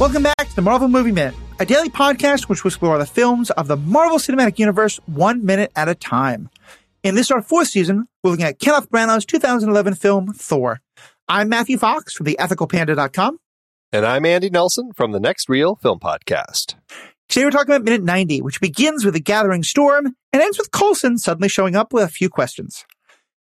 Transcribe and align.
Welcome 0.00 0.22
back 0.22 0.48
to 0.48 0.56
the 0.56 0.62
Marvel 0.62 0.88
Movie 0.88 1.12
Minute, 1.12 1.34
a 1.58 1.66
daily 1.66 1.90
podcast 1.90 2.48
which 2.48 2.64
will 2.64 2.70
explore 2.70 2.96
the 2.96 3.04
films 3.04 3.50
of 3.50 3.68
the 3.68 3.76
Marvel 3.76 4.16
Cinematic 4.16 4.58
Universe 4.58 4.96
one 5.04 5.44
minute 5.44 5.70
at 5.76 5.90
a 5.90 5.94
time. 5.94 6.48
In 7.02 7.16
this, 7.16 7.30
our 7.30 7.42
fourth 7.42 7.68
season, 7.68 8.08
we're 8.24 8.30
looking 8.30 8.46
at 8.46 8.58
Kenneth 8.58 8.90
Branagh's 8.90 9.26
2011 9.26 9.96
film, 9.96 10.32
Thor. 10.32 10.80
I'm 11.28 11.50
Matthew 11.50 11.76
Fox 11.76 12.14
from 12.14 12.24
theethicalpanda.com. 12.24 13.40
And 13.92 14.06
I'm 14.06 14.24
Andy 14.24 14.48
Nelson 14.48 14.92
from 14.94 15.12
the 15.12 15.20
Next 15.20 15.50
Reel 15.50 15.74
Film 15.76 15.98
Podcast. 16.00 16.76
Today 17.28 17.44
we're 17.44 17.50
talking 17.50 17.74
about 17.74 17.84
minute 17.84 18.02
90, 18.02 18.40
which 18.40 18.58
begins 18.62 19.04
with 19.04 19.14
a 19.16 19.20
gathering 19.20 19.62
storm 19.62 20.16
and 20.32 20.42
ends 20.42 20.56
with 20.56 20.70
Coulson 20.70 21.18
suddenly 21.18 21.50
showing 21.50 21.76
up 21.76 21.92
with 21.92 22.04
a 22.04 22.08
few 22.08 22.30
questions. 22.30 22.86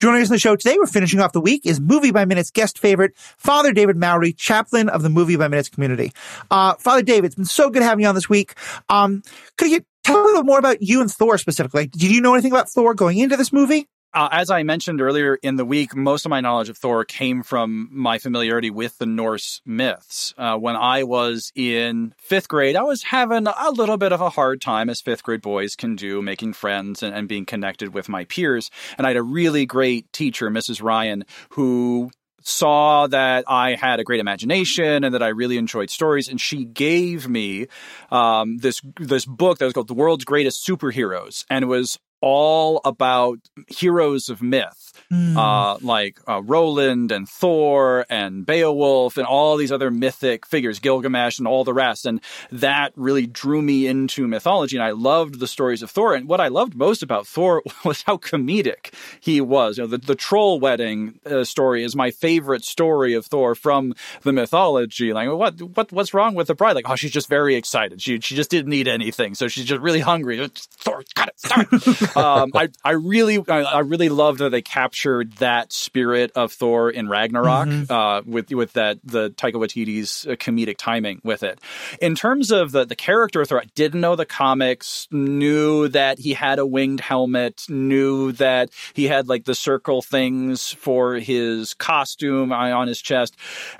Joining 0.00 0.22
us 0.22 0.28
on 0.28 0.34
the 0.34 0.38
show 0.38 0.56
today, 0.56 0.76
we're 0.78 0.86
finishing 0.86 1.20
off 1.20 1.32
the 1.32 1.40
week, 1.40 1.64
is 1.64 1.80
Movie 1.80 2.10
by 2.10 2.24
Minutes 2.24 2.50
guest 2.50 2.78
favorite, 2.78 3.12
Father 3.16 3.72
David 3.72 3.96
Mowry, 3.96 4.32
chaplain 4.32 4.88
of 4.88 5.02
the 5.02 5.08
Movie 5.08 5.36
by 5.36 5.48
Minutes 5.48 5.68
community. 5.68 6.12
Uh, 6.50 6.74
Father 6.74 7.02
David, 7.02 7.26
it's 7.26 7.34
been 7.36 7.44
so 7.44 7.70
good 7.70 7.82
having 7.82 8.02
you 8.02 8.08
on 8.08 8.14
this 8.14 8.28
week. 8.28 8.54
Um, 8.88 9.22
could 9.56 9.70
you 9.70 9.82
tell 10.02 10.20
a 10.20 10.24
little 10.24 10.42
more 10.42 10.58
about 10.58 10.82
you 10.82 11.00
and 11.00 11.10
Thor 11.10 11.38
specifically? 11.38 11.86
Did 11.86 12.10
you 12.10 12.20
know 12.20 12.34
anything 12.34 12.52
about 12.52 12.68
Thor 12.68 12.92
going 12.94 13.18
into 13.18 13.36
this 13.36 13.52
movie? 13.52 13.88
Uh, 14.14 14.28
as 14.30 14.48
I 14.48 14.62
mentioned 14.62 15.00
earlier 15.00 15.34
in 15.42 15.56
the 15.56 15.64
week, 15.64 15.96
most 15.96 16.24
of 16.24 16.30
my 16.30 16.40
knowledge 16.40 16.68
of 16.68 16.78
Thor 16.78 17.04
came 17.04 17.42
from 17.42 17.88
my 17.90 18.18
familiarity 18.18 18.70
with 18.70 18.96
the 18.98 19.06
Norse 19.06 19.60
myths. 19.66 20.32
Uh, 20.38 20.56
when 20.56 20.76
I 20.76 21.02
was 21.02 21.50
in 21.56 22.14
fifth 22.16 22.46
grade, 22.46 22.76
I 22.76 22.84
was 22.84 23.02
having 23.02 23.48
a 23.48 23.70
little 23.72 23.96
bit 23.96 24.12
of 24.12 24.20
a 24.20 24.30
hard 24.30 24.60
time, 24.60 24.88
as 24.88 25.00
fifth 25.00 25.24
grade 25.24 25.42
boys 25.42 25.74
can 25.74 25.96
do, 25.96 26.22
making 26.22 26.52
friends 26.52 27.02
and, 27.02 27.12
and 27.12 27.26
being 27.26 27.44
connected 27.44 27.92
with 27.92 28.08
my 28.08 28.24
peers. 28.24 28.70
And 28.96 29.04
I 29.04 29.10
had 29.10 29.16
a 29.16 29.22
really 29.22 29.66
great 29.66 30.12
teacher, 30.12 30.48
Mrs. 30.48 30.80
Ryan, 30.80 31.24
who 31.50 32.12
saw 32.40 33.08
that 33.08 33.44
I 33.48 33.74
had 33.74 33.98
a 33.98 34.04
great 34.04 34.20
imagination 34.20 35.02
and 35.02 35.12
that 35.14 35.22
I 35.24 35.28
really 35.28 35.56
enjoyed 35.56 35.90
stories, 35.90 36.28
and 36.28 36.40
she 36.40 36.64
gave 36.64 37.26
me 37.26 37.66
um, 38.12 38.58
this 38.58 38.80
this 39.00 39.24
book 39.24 39.58
that 39.58 39.64
was 39.64 39.74
called 39.74 39.88
"The 39.88 39.94
World's 39.94 40.24
Greatest 40.24 40.64
Superheroes," 40.64 41.44
and 41.50 41.64
it 41.64 41.66
was 41.68 41.98
all 42.20 42.80
about 42.86 43.38
heroes 43.68 44.30
of 44.30 44.40
myth, 44.40 44.92
mm. 45.12 45.36
uh, 45.36 45.78
like 45.82 46.18
uh, 46.26 46.42
Roland 46.42 47.12
and 47.12 47.28
Thor 47.28 48.06
and 48.08 48.46
Beowulf 48.46 49.18
and 49.18 49.26
all 49.26 49.58
these 49.58 49.70
other 49.70 49.90
mythic 49.90 50.46
figures, 50.46 50.78
Gilgamesh 50.78 51.38
and 51.38 51.46
all 51.46 51.64
the 51.64 51.74
rest. 51.74 52.06
And 52.06 52.22
that 52.50 52.92
really 52.96 53.26
drew 53.26 53.60
me 53.60 53.86
into 53.86 54.26
mythology. 54.26 54.76
And 54.76 54.84
I 54.84 54.92
loved 54.92 55.38
the 55.38 55.46
stories 55.46 55.82
of 55.82 55.90
Thor. 55.90 56.14
And 56.14 56.26
what 56.26 56.40
I 56.40 56.48
loved 56.48 56.74
most 56.74 57.02
about 57.02 57.26
Thor 57.26 57.62
was 57.84 58.02
how 58.02 58.16
comedic 58.16 58.94
he 59.20 59.42
was. 59.42 59.76
You 59.76 59.84
know, 59.84 59.88
the, 59.88 59.98
the 59.98 60.14
troll 60.14 60.58
wedding 60.60 61.20
uh, 61.26 61.44
story 61.44 61.84
is 61.84 61.94
my 61.94 62.10
favorite 62.10 62.64
story 62.64 63.12
of 63.12 63.26
Thor 63.26 63.54
from 63.54 63.94
the 64.22 64.32
mythology. 64.32 65.12
Like, 65.12 65.28
what, 65.28 65.60
what, 65.60 65.92
what's 65.92 66.14
wrong 66.14 66.34
with 66.34 66.46
the 66.46 66.54
bride? 66.54 66.74
Like, 66.74 66.88
oh, 66.88 66.96
she's 66.96 67.12
just 67.12 67.28
very 67.28 67.54
excited. 67.54 68.00
She, 68.00 68.18
she 68.20 68.34
just 68.34 68.50
didn't 68.50 68.72
eat 68.72 68.88
anything. 68.88 69.34
So 69.34 69.48
she's 69.48 69.66
just 69.66 69.82
really 69.82 70.00
hungry. 70.00 70.48
Thor, 70.48 71.02
got 71.14 71.28
it, 71.28 71.38
start. 71.38 71.68
um, 72.16 72.50
I 72.54 72.68
I 72.84 72.92
really 72.92 73.42
I, 73.48 73.62
I, 73.62 73.78
really 73.80 74.08
love 74.08 74.38
that 74.38 74.50
they 74.50 74.62
captured 74.62 75.32
that 75.34 75.72
spirit 75.72 76.32
of 76.34 76.52
Thor 76.52 76.90
in 76.90 77.08
Ragnarok 77.08 77.68
mm-hmm. 77.68 77.92
uh, 77.92 78.22
with 78.22 78.50
with 78.50 78.74
that 78.74 78.98
the 79.04 79.30
Taika 79.30 79.54
Waititi's 79.54 80.26
uh, 80.26 80.32
comedic 80.32 80.76
timing 80.78 81.20
with 81.24 81.42
it. 81.42 81.60
In 82.00 82.14
terms 82.14 82.50
of 82.50 82.72
the 82.72 82.84
the 82.84 82.96
character 82.96 83.40
of 83.40 83.48
Thor, 83.48 83.60
I 83.60 83.66
didn't 83.74 84.00
know 84.00 84.16
the 84.16 84.26
comics, 84.26 85.08
knew 85.10 85.88
that 85.88 86.18
he 86.18 86.34
had 86.34 86.58
a 86.58 86.66
winged 86.66 87.00
helmet, 87.00 87.64
knew 87.68 88.32
that 88.32 88.70
he 88.94 89.04
had 89.04 89.28
like 89.28 89.44
the 89.44 89.54
circle 89.54 90.02
things 90.02 90.72
for 90.72 91.14
his 91.14 91.74
costume 91.74 92.52
on 92.52 92.88
his 92.88 93.00
chest, 93.00 93.36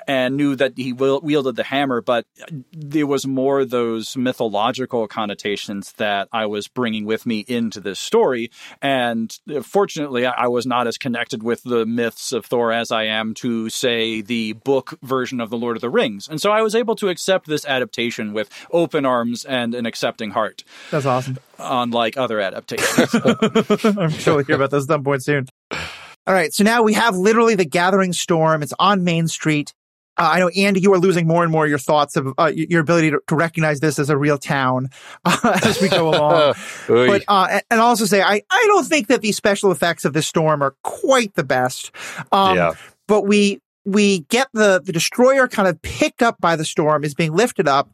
and 0.07 0.37
knew 0.37 0.57
that 0.57 0.73
he 0.77 0.93
wielded 0.93 1.57
the 1.57 1.65
hammer. 1.65 2.01
But 2.01 2.27
there 2.73 3.07
was 3.07 3.27
more 3.27 3.65
those 3.65 4.17
mythological 4.17 5.07
connotations 5.09 5.93
that 5.93 6.29
I 6.33 6.47
was 6.47 6.69
bringing 6.69 7.05
with 7.05 7.27
me 7.27 7.45
into 7.47 7.81
this 7.81 8.01
story. 8.14 8.48
And 8.80 9.36
uh, 9.52 9.61
fortunately, 9.61 10.25
I 10.25 10.47
was 10.47 10.67
not 10.67 10.86
as 10.86 10.98
connected 10.98 11.42
with 11.42 11.64
the 11.64 11.85
myths 11.85 12.30
of 12.30 12.47
Thor 12.47 12.70
as 12.70 12.92
I 12.92 13.07
am 13.07 13.35
to, 13.35 13.69
say, 13.69 14.20
the 14.20 14.52
book 14.52 14.97
version 15.02 15.41
of 15.41 15.51
The 15.51 15.57
Lord 15.57 15.77
of 15.77 15.80
the 15.80 15.91
Rings. 15.91 16.29
And 16.29 16.41
so 16.41 16.52
I 16.52 16.63
was 16.63 16.77
able 16.77 16.95
to 16.97 17.08
accept 17.08 17.48
this 17.48 17.67
adaptation 17.67 18.33
with 18.33 18.48
open 18.70 19.05
arms 19.05 19.45
and 19.45 19.75
an 19.75 19.85
accepting 19.85 20.30
heart. 20.30 20.63
That's 20.92 21.07
awesome. 21.07 21.39
Unlike 21.58 22.17
other 22.17 22.39
adaptations. 22.39 23.14
I'm 23.98 24.11
sure 24.11 24.36
we'll 24.36 24.45
hear 24.45 24.57
about 24.57 24.70
this 24.70 24.85
at 24.85 24.89
some 24.89 25.02
point 25.02 25.25
soon. 25.25 25.48
All 25.73 26.33
right, 26.33 26.55
so 26.55 26.63
now 26.63 26.85
we 26.85 26.95
have 26.95 27.17
literally 27.17 27.57
the 27.57 27.64
gathering 27.64 28.13
storm. 28.13 28.63
It's 28.63 28.73
on 28.79 29.02
Main 29.02 29.27
Street. 29.27 29.75
Uh, 30.17 30.30
I 30.35 30.39
know, 30.39 30.48
Andy, 30.48 30.80
you 30.80 30.92
are 30.92 30.98
losing 30.98 31.27
more 31.27 31.42
and 31.42 31.51
more 31.51 31.67
your 31.67 31.79
thoughts 31.79 32.17
of 32.17 32.33
uh, 32.39 32.52
your 32.55 32.80
ability 32.80 33.11
to, 33.11 33.20
to, 33.27 33.35
recognize 33.35 33.80
this 33.80 33.98
as 33.98 34.11
a 34.11 34.17
real 34.17 34.39
town 34.39 34.89
uh, 35.25 35.58
as 35.64 35.80
we 35.80 35.89
go 35.89 36.08
along. 36.14 36.55
but 36.86 37.25
uh, 37.27 37.61
and 37.70 37.80
also 37.80 38.05
say, 38.05 38.23
I 38.23 38.42
I 38.51 38.64
don't 38.67 38.86
think 38.86 39.08
that 39.08 39.23
the 39.23 39.33
special 39.33 39.73
effects 39.73 40.05
of 40.05 40.13
this 40.13 40.27
storm 40.27 40.63
are 40.63 40.77
quite 40.83 41.35
the 41.35 41.45
best. 41.45 41.91
Um, 42.30 42.57
yeah. 42.57 42.73
But 43.08 43.23
we 43.23 43.61
we 43.85 44.20
get 44.20 44.48
the 44.52 44.80
the 44.83 44.92
destroyer 44.92 45.48
kind 45.48 45.69
of 45.69 45.80
picked 45.83 46.23
up 46.23 46.41
by 46.41 46.57
the 46.57 46.64
storm 46.64 47.05
is 47.05 47.14
being 47.14 47.33
lifted 47.33 47.69
up, 47.69 47.91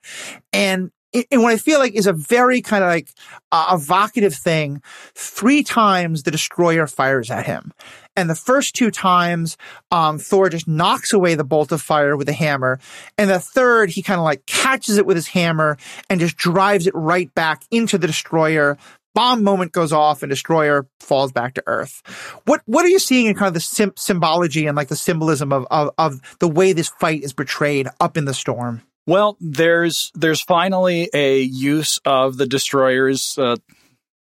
and 0.52 0.90
and 1.12 1.42
what 1.42 1.52
I 1.52 1.56
feel 1.56 1.78
like 1.78 1.94
is 1.94 2.06
a 2.06 2.12
very 2.12 2.60
kind 2.60 2.84
of 2.84 2.88
like 2.88 3.08
uh, 3.50 3.76
evocative 3.76 4.34
thing. 4.34 4.82
Three 5.14 5.62
times 5.62 6.22
the 6.22 6.30
destroyer 6.30 6.86
fires 6.86 7.30
at 7.30 7.46
him. 7.46 7.72
And 8.16 8.28
the 8.28 8.34
first 8.34 8.74
two 8.74 8.90
times, 8.90 9.56
um, 9.90 10.18
Thor 10.18 10.48
just 10.48 10.68
knocks 10.68 11.12
away 11.12 11.34
the 11.34 11.44
bolt 11.44 11.72
of 11.72 11.80
fire 11.80 12.16
with 12.16 12.28
a 12.28 12.32
hammer. 12.32 12.78
And 13.16 13.30
the 13.30 13.40
third, 13.40 13.90
he 13.90 14.02
kind 14.02 14.18
of 14.18 14.24
like 14.24 14.46
catches 14.46 14.98
it 14.98 15.06
with 15.06 15.16
his 15.16 15.28
hammer 15.28 15.78
and 16.08 16.20
just 16.20 16.36
drives 16.36 16.86
it 16.86 16.94
right 16.94 17.32
back 17.34 17.62
into 17.70 17.98
the 17.98 18.06
destroyer. 18.06 18.76
Bomb 19.12 19.42
moment 19.42 19.72
goes 19.72 19.92
off 19.92 20.22
and 20.22 20.30
destroyer 20.30 20.86
falls 21.00 21.32
back 21.32 21.54
to 21.54 21.62
earth. 21.66 22.02
What, 22.44 22.62
what 22.66 22.84
are 22.84 22.88
you 22.88 23.00
seeing 23.00 23.26
in 23.26 23.34
kind 23.34 23.48
of 23.48 23.54
the 23.54 23.60
sim- 23.60 23.94
symbology 23.96 24.66
and 24.66 24.76
like 24.76 24.88
the 24.88 24.96
symbolism 24.96 25.52
of, 25.52 25.66
of, 25.70 25.90
of 25.98 26.20
the 26.38 26.48
way 26.48 26.72
this 26.72 26.90
fight 27.00 27.24
is 27.24 27.32
portrayed 27.32 27.88
up 27.98 28.16
in 28.16 28.24
the 28.24 28.34
storm? 28.34 28.82
Well, 29.10 29.36
there's 29.40 30.12
there's 30.14 30.40
finally 30.40 31.10
a 31.12 31.40
use 31.40 31.98
of 32.04 32.36
the 32.36 32.46
destroyer's 32.46 33.36
uh, 33.36 33.56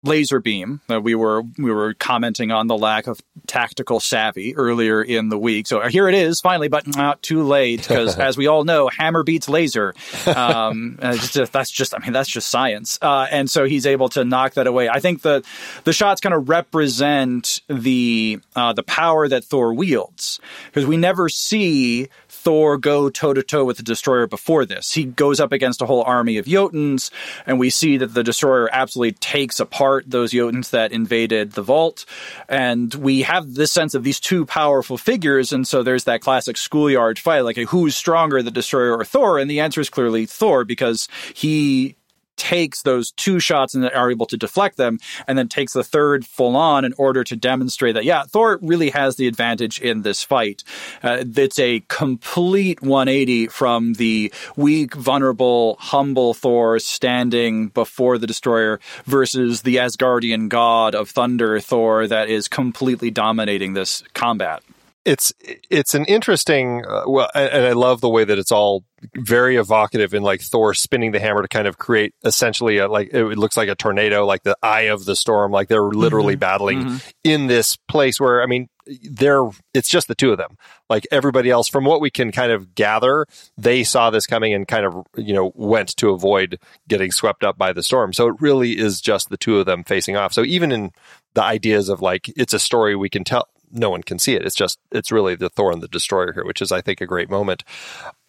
laser 0.04 0.40
beam. 0.40 0.82
Uh, 0.90 1.02
we 1.02 1.16
were 1.16 1.44
we 1.58 1.72
were 1.72 1.94
commenting 1.94 2.52
on 2.52 2.68
the 2.68 2.78
lack 2.78 3.08
of 3.08 3.22
tactical 3.48 4.00
savvy 4.00 4.56
earlier 4.56 5.02
in 5.02 5.30
the 5.30 5.38
week. 5.38 5.68
So 5.68 5.82
here 5.88 6.08
it 6.08 6.16
is 6.16 6.42
finally, 6.42 6.68
but 6.68 6.86
not 6.88 7.22
too 7.22 7.44
late 7.44 7.82
because 7.82 8.18
as 8.20 8.38
we 8.38 8.48
all 8.48 8.64
know, 8.64 8.90
hammer 8.90 9.24
beats 9.24 9.50
laser. 9.50 9.94
Um, 10.28 11.00
just, 11.02 11.52
that's 11.52 11.72
just 11.72 11.96
I 11.96 12.00
mean 12.00 12.14
that's 12.14 12.30
just 12.30 12.50
science. 12.50 13.00
Uh, 13.02 13.28
and 13.32 13.50
so 13.50 13.66
he's 13.66 13.86
able 13.86 14.10
to 14.10 14.24
knock 14.24 14.54
that 14.56 14.68
away. 14.68 14.90
I 14.90 15.00
think 15.00 15.22
the 15.22 15.44
the 15.86 15.94
shots 15.94 16.22
kind 16.22 16.36
of 16.36 16.50
represent 16.50 17.62
the 17.68 18.40
uh, 18.56 18.74
the 18.74 18.84
power 18.84 19.28
that 19.28 19.46
Thor 19.46 19.74
wields 19.74 20.40
because 20.68 20.86
we 20.86 20.98
never 20.98 21.30
see 21.30 22.10
Thor 22.28 22.78
go 22.78 23.10
toe 23.10 23.34
to 23.34 23.42
toe 23.42 23.64
with 23.64 23.78
the 23.78 23.84
destroyer 23.84 24.28
before 24.28 24.66
this. 24.66 24.92
He 24.92 25.06
goes 25.06 25.40
up 25.40 25.54
against 25.54 25.82
a 25.82 25.86
whole 25.86 26.04
army 26.04 26.38
of 26.38 26.46
Jotuns, 26.46 27.10
and 27.46 27.58
we 27.58 27.70
see 27.70 27.96
that 27.98 28.14
the 28.14 28.24
destroyer 28.24 28.70
absolutely 28.72 29.14
takes 29.14 29.62
apart 29.62 29.93
those 30.06 30.32
Jotuns 30.32 30.72
that 30.72 30.92
invaded 30.92 31.52
the 31.52 31.62
vault. 31.62 32.06
And 32.48 32.94
we 32.94 33.22
have 33.24 33.54
this 33.54 33.72
sense 33.72 33.94
of 33.94 34.04
these 34.04 34.20
two 34.20 34.46
powerful 34.46 34.98
figures, 34.98 35.54
and 35.54 35.68
so 35.68 35.84
there's 35.84 36.06
that 36.06 36.22
classic 36.22 36.58
schoolyard 36.58 37.20
fight, 37.20 37.42
like 37.42 37.58
who's 37.58 37.96
stronger, 37.96 38.42
the 38.42 38.52
destroyer 38.52 38.98
or 38.98 39.06
Thor? 39.06 39.40
And 39.40 39.50
the 39.50 39.60
answer 39.60 39.82
is 39.82 39.90
clearly 39.90 40.26
Thor 40.26 40.64
because 40.66 41.08
he 41.34 41.96
takes 42.38 42.82
those 42.82 43.12
two 43.12 43.40
shots 43.40 43.74
and 43.74 43.90
are 43.90 44.12
able 44.12 44.26
to 44.28 44.38
deflect 44.38 44.78
them, 44.78 45.00
and 45.28 45.38
then 45.38 45.48
takes 45.48 45.74
the 45.74 45.84
third 45.84 46.26
full 46.26 46.56
on 46.56 46.86
in 46.86 46.94
order 46.98 47.24
to 47.24 47.36
demonstrate 47.36 47.96
that, 47.96 48.04
yeah, 48.04 48.24
Thor 48.24 48.60
really 48.62 48.90
has 48.92 49.16
the 49.16 49.28
advantage 49.28 49.80
in 49.80 50.02
this 50.02 50.24
fight. 50.24 50.64
Uh, 51.02 51.24
it's 51.36 51.60
a 51.60 51.84
complete 51.88 52.82
180 52.82 53.48
from 53.48 53.94
the 53.94 54.32
weak, 54.56 54.96
vulnerable, 54.96 55.78
humble 55.80 56.34
Thor 56.34 56.80
standing 56.80 57.68
before 57.70 58.18
the 58.18 58.28
destroyer 58.28 58.80
versus 59.06 59.62
the 59.62 59.78
Asgardian 59.78 60.50
god 60.50 60.96
of 60.96 61.10
thunder 61.10 61.60
Thor 61.60 62.08
that 62.08 62.30
is 62.30 62.48
completely 62.48 63.12
dominating 63.12 63.74
this 63.74 64.04
combat 64.14 64.64
it's 65.06 65.34
it's 65.70 65.94
an 65.94 66.06
interesting 66.06 66.86
uh, 66.86 67.04
well 67.06 67.30
and 67.36 67.66
i 67.66 67.74
love 67.74 68.02
the 68.02 68.10
way 68.10 68.24
that 68.24 68.40
it's 68.40 68.52
all 68.52 68.84
very 69.16 69.58
evocative 69.58 70.14
in 70.14 70.24
like 70.24 70.42
Thor 70.42 70.74
spinning 70.74 71.12
the 71.12 71.20
hammer 71.20 71.42
to 71.42 71.48
kind 71.48 71.68
of 71.68 71.78
create 71.78 72.14
essentially 72.24 72.78
a, 72.78 72.88
like 72.88 73.14
it 73.14 73.38
looks 73.38 73.58
like 73.58 73.70
a 73.70 73.76
tornado, 73.76 74.26
like 74.26 74.44
the 74.44 74.58
eye 74.62 74.84
of 74.84 75.06
the 75.06 75.16
storm, 75.16 75.52
like 75.52 75.68
they're 75.68 75.82
literally 75.82 76.34
mm-hmm. 76.34 76.40
battling 76.40 76.84
mm-hmm. 76.84 76.98
in 77.24 77.48
this 77.48 77.78
place 77.88 78.20
where 78.20 78.42
I 78.42 78.46
mean 78.46 78.70
they're 78.86 79.50
it's 79.74 79.90
just 79.90 80.08
the 80.08 80.16
two 80.16 80.32
of 80.32 80.38
them. 80.38 80.58
Like 80.90 81.08
everybody 81.12 81.50
else, 81.50 81.68
from 81.68 81.86
what 81.86 82.02
we 82.02 82.10
can 82.10 82.32
kind 82.32 82.52
of 82.52 82.76
gather, 82.76 83.26
they 83.58 83.84
saw 83.84 84.10
this 84.10 84.26
coming 84.26 84.54
and 84.54 84.68
kind 84.68 84.86
of 84.86 85.06
you 85.16 85.34
know 85.34 85.52
went 85.56 85.96
to 85.98 86.10
avoid 86.10 86.60
getting 86.88 87.12
swept 87.12 87.44
up 87.44 87.58
by 87.58 87.74
the 87.74 87.84
storm. 87.84 88.14
So 88.14 88.28
it 88.28 88.36
really 88.40 88.78
is 88.78 89.02
just 89.02 89.30
the 89.30 89.38
two 89.38 89.60
of 89.60 89.66
them 89.66 89.84
facing 89.84 90.16
off. 90.16 90.34
So 90.34 90.44
even 90.44 90.72
in 90.72 90.92
the 91.34 91.44
ideas 91.44 91.90
of 91.90 92.02
like 92.02 92.32
it's 92.36 92.54
a 92.54 92.60
story 92.60 92.96
we 92.96 93.10
can 93.10 93.24
tell 93.24 93.48
no 93.74 93.90
one 93.90 94.04
can 94.04 94.20
see 94.20 94.36
it. 94.36 94.46
It's 94.46 94.56
just 94.56 94.80
it's 94.92 95.12
really 95.12 95.36
the 95.36 95.50
Thor 95.50 95.72
and 95.72 95.82
the 95.82 95.88
Destroyer 95.88 96.32
here, 96.34 96.46
which 96.46 96.62
is 96.62 96.72
I 96.72 96.82
think 96.82 97.02
a 97.02 97.06
great 97.06 97.30
moment. 97.30 97.64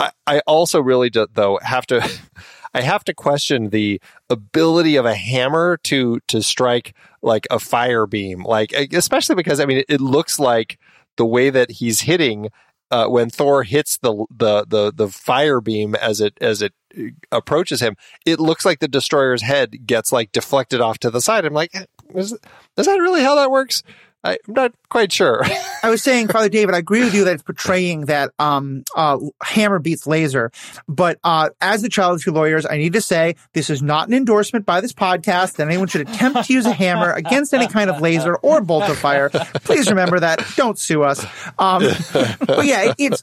I, 0.00 0.11
I 0.26 0.41
also 0.41 0.81
really 0.81 1.11
do, 1.11 1.26
though 1.32 1.58
have 1.62 1.87
to 1.87 2.08
I 2.75 2.81
have 2.81 3.05
to 3.05 3.14
question 3.14 3.70
the 3.70 4.00
ability 4.29 4.96
of 4.96 5.05
a 5.05 5.14
hammer 5.14 5.76
to 5.85 6.20
to 6.29 6.43
strike 6.43 6.94
like 7.23 7.46
a 7.50 7.58
fire 7.58 8.06
beam, 8.06 8.43
like 8.43 8.73
especially 8.73 9.37
because 9.37 9.61
I 9.61 9.67
mean 9.67 9.79
it, 9.79 9.87
it 9.88 10.00
looks 10.00 10.38
like 10.38 10.79
the 11.17 11.26
way 11.26 11.50
that 11.50 11.73
he's 11.73 12.00
hitting 12.00 12.49
uh, 12.90 13.06
when 13.06 13.31
Thor 13.31 13.62
hits 13.62 13.99
the 13.99 14.26
the 14.31 14.64
the 14.69 14.93
the 14.94 15.08
fire 15.08 15.61
beam 15.61 15.94
as 15.94 16.20
it 16.20 16.37
as 16.40 16.62
it 16.62 16.73
approaches 17.32 17.81
him, 17.81 17.97
it 18.25 18.38
looks 18.38 18.64
like 18.64 18.79
the 18.79 18.88
destroyer's 18.88 19.43
head 19.43 19.87
gets 19.87 20.12
like 20.12 20.32
deflected 20.32 20.81
off 20.81 20.99
to 21.00 21.11
the 21.11 21.20
side. 21.20 21.44
I'm 21.44 21.55
like, 21.55 21.73
is, 22.14 22.32
is 22.32 22.87
that 22.87 22.99
really 22.99 23.23
how 23.23 23.35
that 23.35 23.50
works? 23.50 23.82
I'm 24.25 24.38
not 24.49 24.73
quite 24.88 25.12
sure. 25.12 25.43
I 25.82 25.91
was 25.91 26.03
saying, 26.03 26.29
Father 26.29 26.49
David, 26.49 26.75
I 26.75 26.79
agree 26.79 27.05
with 27.05 27.15
you 27.15 27.25
that 27.25 27.35
it's 27.35 27.43
portraying 27.43 28.06
that 28.06 28.31
um, 28.38 28.85
uh, 28.97 29.19
hammer 29.43 29.79
beats 29.79 30.06
laser. 30.06 30.50
But 30.88 31.19
uh, 31.23 31.50
as 31.61 31.82
the 31.82 31.91
child 31.91 32.17
of 32.17 32.23
two 32.23 32.32
lawyers, 32.32 32.65
I 32.65 32.79
need 32.79 32.94
to 32.94 33.03
say 33.03 33.37
this 33.53 33.69
is 33.69 33.82
not 33.82 34.09
an 34.09 34.15
endorsement 34.15 34.65
by 34.65 34.81
this 34.81 34.94
podcast 34.94 35.56
that 35.56 35.69
anyone 35.69 35.88
should 35.88 36.09
attempt 36.09 36.47
to 36.47 36.53
use 36.53 36.65
a 36.65 36.73
hammer 36.73 37.12
against 37.12 37.53
any 37.53 37.69
kind 37.69 37.91
of 37.91 38.00
laser 38.00 38.37
or 38.37 38.62
bolt 38.62 38.85
of 38.85 38.97
fire. 38.97 39.29
Please 39.29 39.91
remember 39.91 40.21
that. 40.21 40.43
Don't 40.56 40.79
sue 40.79 41.03
us. 41.03 41.25
Um, 41.59 41.82
but 42.47 42.65
yeah, 42.65 42.91
it, 42.91 42.94
it's 42.99 43.23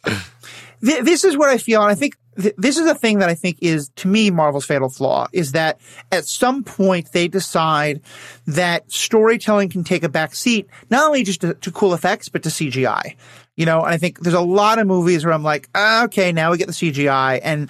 th- 0.86 1.04
this 1.04 1.24
is 1.24 1.36
what 1.36 1.50
I 1.50 1.58
feel, 1.58 1.82
and 1.82 1.92
I 1.92 1.96
think 1.96 2.16
th- 2.40 2.56
this 2.58 2.78
is 2.78 2.88
a 2.88 2.96
thing 2.96 3.20
that 3.20 3.30
I 3.30 3.36
think 3.36 3.58
is 3.62 3.90
to 3.98 4.08
me 4.08 4.32
Marvel's 4.32 4.66
fatal 4.66 4.90
flaw 4.90 5.28
is 5.34 5.54
that 5.54 5.80
at 6.12 6.26
some 6.26 6.64
point 6.64 7.12
they 7.12 7.28
decide 7.28 8.02
that 8.48 8.92
storytelling 8.92 9.70
can 9.70 9.84
take 9.84 10.04
a 10.04 10.10
back 10.10 10.36
seat 10.36 10.68
not 10.90 11.06
only 11.06 11.24
just 11.24 11.42
to, 11.42 11.54
to 11.56 11.72
cool 11.72 11.94
effects 11.94 12.30
but 12.30 12.44
to 12.44 12.50
CGI. 12.50 13.16
You 13.58 13.66
know, 13.66 13.84
and 13.84 13.94
I 13.94 13.98
think 13.98 14.22
there's 14.22 14.34
a 14.34 14.42
lot 14.42 14.80
of 14.80 14.88
movies 14.88 15.26
where 15.26 15.34
I'm 15.34 15.44
like, 15.44 15.70
ah, 15.76 16.06
okay, 16.06 16.32
now 16.32 16.52
we 16.52 16.58
get 16.58 16.68
the 16.68 16.74
CGI, 16.74 17.42
and 17.44 17.70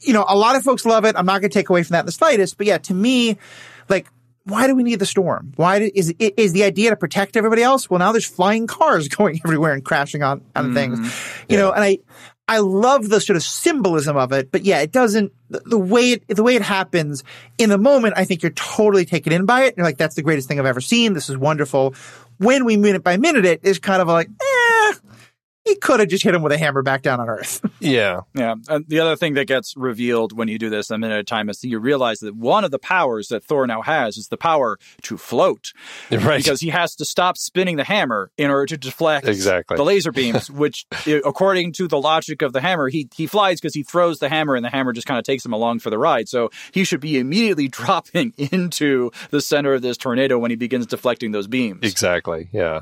you 0.00 0.14
know, 0.14 0.24
a 0.26 0.34
lot 0.34 0.56
of 0.56 0.64
folks 0.64 0.86
love 0.86 1.04
it. 1.04 1.14
I'm 1.16 1.26
not 1.26 1.42
going 1.42 1.50
to 1.50 1.54
take 1.54 1.68
away 1.68 1.82
from 1.82 1.94
that 1.94 2.00
in 2.00 2.06
the 2.06 2.12
slightest, 2.12 2.56
but 2.56 2.66
yeah, 2.66 2.78
to 2.78 2.94
me, 2.94 3.36
like 3.90 4.08
why 4.46 4.68
do 4.68 4.76
we 4.76 4.84
need 4.84 5.00
the 5.00 5.06
storm? 5.06 5.52
Why 5.56 5.80
do, 5.80 5.90
is 5.94 6.14
is 6.18 6.52
the 6.52 6.62
idea 6.62 6.90
to 6.90 6.96
protect 6.96 7.36
everybody 7.36 7.62
else? 7.62 7.90
Well, 7.90 7.98
now 7.98 8.12
there's 8.12 8.26
flying 8.26 8.66
cars 8.66 9.08
going 9.16 9.40
everywhere 9.44 9.72
and 9.72 9.84
crashing 9.84 10.22
on 10.22 10.42
on 10.54 10.70
mm, 10.70 10.74
things, 10.74 10.98
you 11.48 11.56
yeah. 11.56 11.58
know. 11.58 11.72
And 11.72 11.84
I 11.84 11.98
I 12.48 12.58
love 12.58 13.08
the 13.08 13.20
sort 13.20 13.36
of 13.36 13.42
symbolism 13.42 14.16
of 14.16 14.32
it, 14.32 14.52
but 14.52 14.64
yeah, 14.64 14.80
it 14.80 14.92
doesn't 14.92 15.32
the, 15.48 15.78
way 15.78 16.12
it 16.12 16.28
the 16.28 16.44
way 16.44 16.54
it 16.54 16.62
happens 16.62 17.24
in 17.58 17.70
the 17.70 17.78
moment. 17.78 18.14
I 18.16 18.24
think 18.24 18.42
you're 18.42 18.52
totally 18.52 19.04
taken 19.04 19.32
in 19.32 19.46
by 19.46 19.64
it. 19.64 19.74
You're 19.76 19.84
like, 19.84 19.98
that's 19.98 20.14
the 20.14 20.22
greatest 20.22 20.46
thing 20.46 20.60
I've 20.60 20.66
ever 20.66 20.80
seen. 20.80 21.12
This 21.12 21.28
is 21.28 21.36
wonderful. 21.36 21.94
When 22.38 22.64
we 22.64 22.76
minute 22.76 23.02
by 23.02 23.16
minute 23.16 23.44
it 23.44 23.60
is 23.64 23.78
kind 23.78 24.00
of 24.00 24.08
like, 24.08 24.28
he 25.66 25.76
could 25.76 26.00
have 26.00 26.08
just 26.08 26.22
hit 26.22 26.34
him 26.34 26.42
with 26.42 26.52
a 26.52 26.58
hammer 26.58 26.82
back 26.82 27.02
down 27.02 27.20
on 27.20 27.28
Earth. 27.28 27.60
yeah. 27.80 28.20
Yeah. 28.34 28.54
And 28.68 28.84
the 28.88 29.00
other 29.00 29.16
thing 29.16 29.34
that 29.34 29.46
gets 29.46 29.76
revealed 29.76 30.32
when 30.32 30.48
you 30.48 30.58
do 30.58 30.70
this 30.70 30.90
a 30.90 30.98
minute 30.98 31.14
at 31.14 31.20
a 31.20 31.24
time 31.24 31.48
is 31.48 31.62
you 31.64 31.78
realize 31.78 32.20
that 32.20 32.36
one 32.36 32.64
of 32.64 32.70
the 32.70 32.78
powers 32.78 33.28
that 33.28 33.44
Thor 33.44 33.66
now 33.66 33.82
has 33.82 34.16
is 34.16 34.28
the 34.28 34.36
power 34.36 34.78
to 35.02 35.16
float. 35.16 35.72
Right. 36.26 36.38
Because 36.38 36.60
he 36.60 36.70
has 36.70 36.96
to 36.96 37.04
stop 37.04 37.36
spinning 37.36 37.76
the 37.76 37.84
hammer 37.84 38.30
in 38.36 38.50
order 38.50 38.66
to 38.66 38.76
deflect 38.76 39.28
exactly. 39.28 39.76
the 39.76 39.84
laser 39.84 40.10
beams, 40.10 40.50
which, 40.50 40.86
according 41.24 41.72
to 41.74 41.86
the 41.86 42.00
logic 42.00 42.42
of 42.42 42.52
the 42.52 42.60
hammer, 42.60 42.88
he, 42.88 43.08
he 43.14 43.26
flies 43.26 43.60
because 43.60 43.74
he 43.74 43.82
throws 43.82 44.18
the 44.18 44.28
hammer 44.28 44.56
and 44.56 44.64
the 44.64 44.70
hammer 44.70 44.92
just 44.92 45.06
kind 45.06 45.18
of 45.18 45.24
takes 45.24 45.44
him 45.44 45.52
along 45.52 45.80
for 45.80 45.90
the 45.90 45.98
ride. 45.98 46.28
So 46.28 46.50
he 46.72 46.84
should 46.84 47.00
be 47.00 47.18
immediately 47.18 47.68
dropping 47.76 48.32
into 48.38 49.10
the 49.30 49.40
center 49.40 49.74
of 49.74 49.82
this 49.82 49.96
tornado 49.96 50.38
when 50.38 50.50
he 50.50 50.56
begins 50.56 50.86
deflecting 50.86 51.32
those 51.32 51.46
beams. 51.46 51.80
Exactly. 51.82 52.48
Yeah 52.52 52.80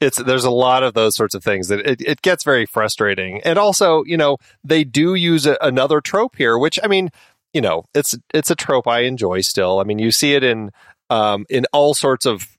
it's 0.00 0.18
there's 0.18 0.44
a 0.44 0.50
lot 0.50 0.82
of 0.82 0.94
those 0.94 1.16
sorts 1.16 1.34
of 1.34 1.42
things 1.42 1.68
that 1.68 1.80
it, 1.80 2.00
it 2.00 2.22
gets 2.22 2.44
very 2.44 2.66
frustrating. 2.66 3.40
And 3.42 3.58
also, 3.58 4.04
you 4.04 4.16
know, 4.16 4.38
they 4.62 4.84
do 4.84 5.14
use 5.14 5.46
a, 5.46 5.56
another 5.60 6.00
trope 6.00 6.36
here, 6.36 6.58
which 6.58 6.78
I 6.82 6.86
mean, 6.86 7.10
you 7.52 7.60
know, 7.60 7.84
it's 7.94 8.16
it's 8.32 8.50
a 8.50 8.56
trope 8.56 8.88
I 8.88 9.00
enjoy 9.00 9.40
still. 9.40 9.80
I 9.80 9.84
mean, 9.84 9.98
you 9.98 10.10
see 10.10 10.34
it 10.34 10.42
in 10.42 10.70
um, 11.10 11.46
in 11.48 11.66
all 11.72 11.94
sorts 11.94 12.26
of 12.26 12.56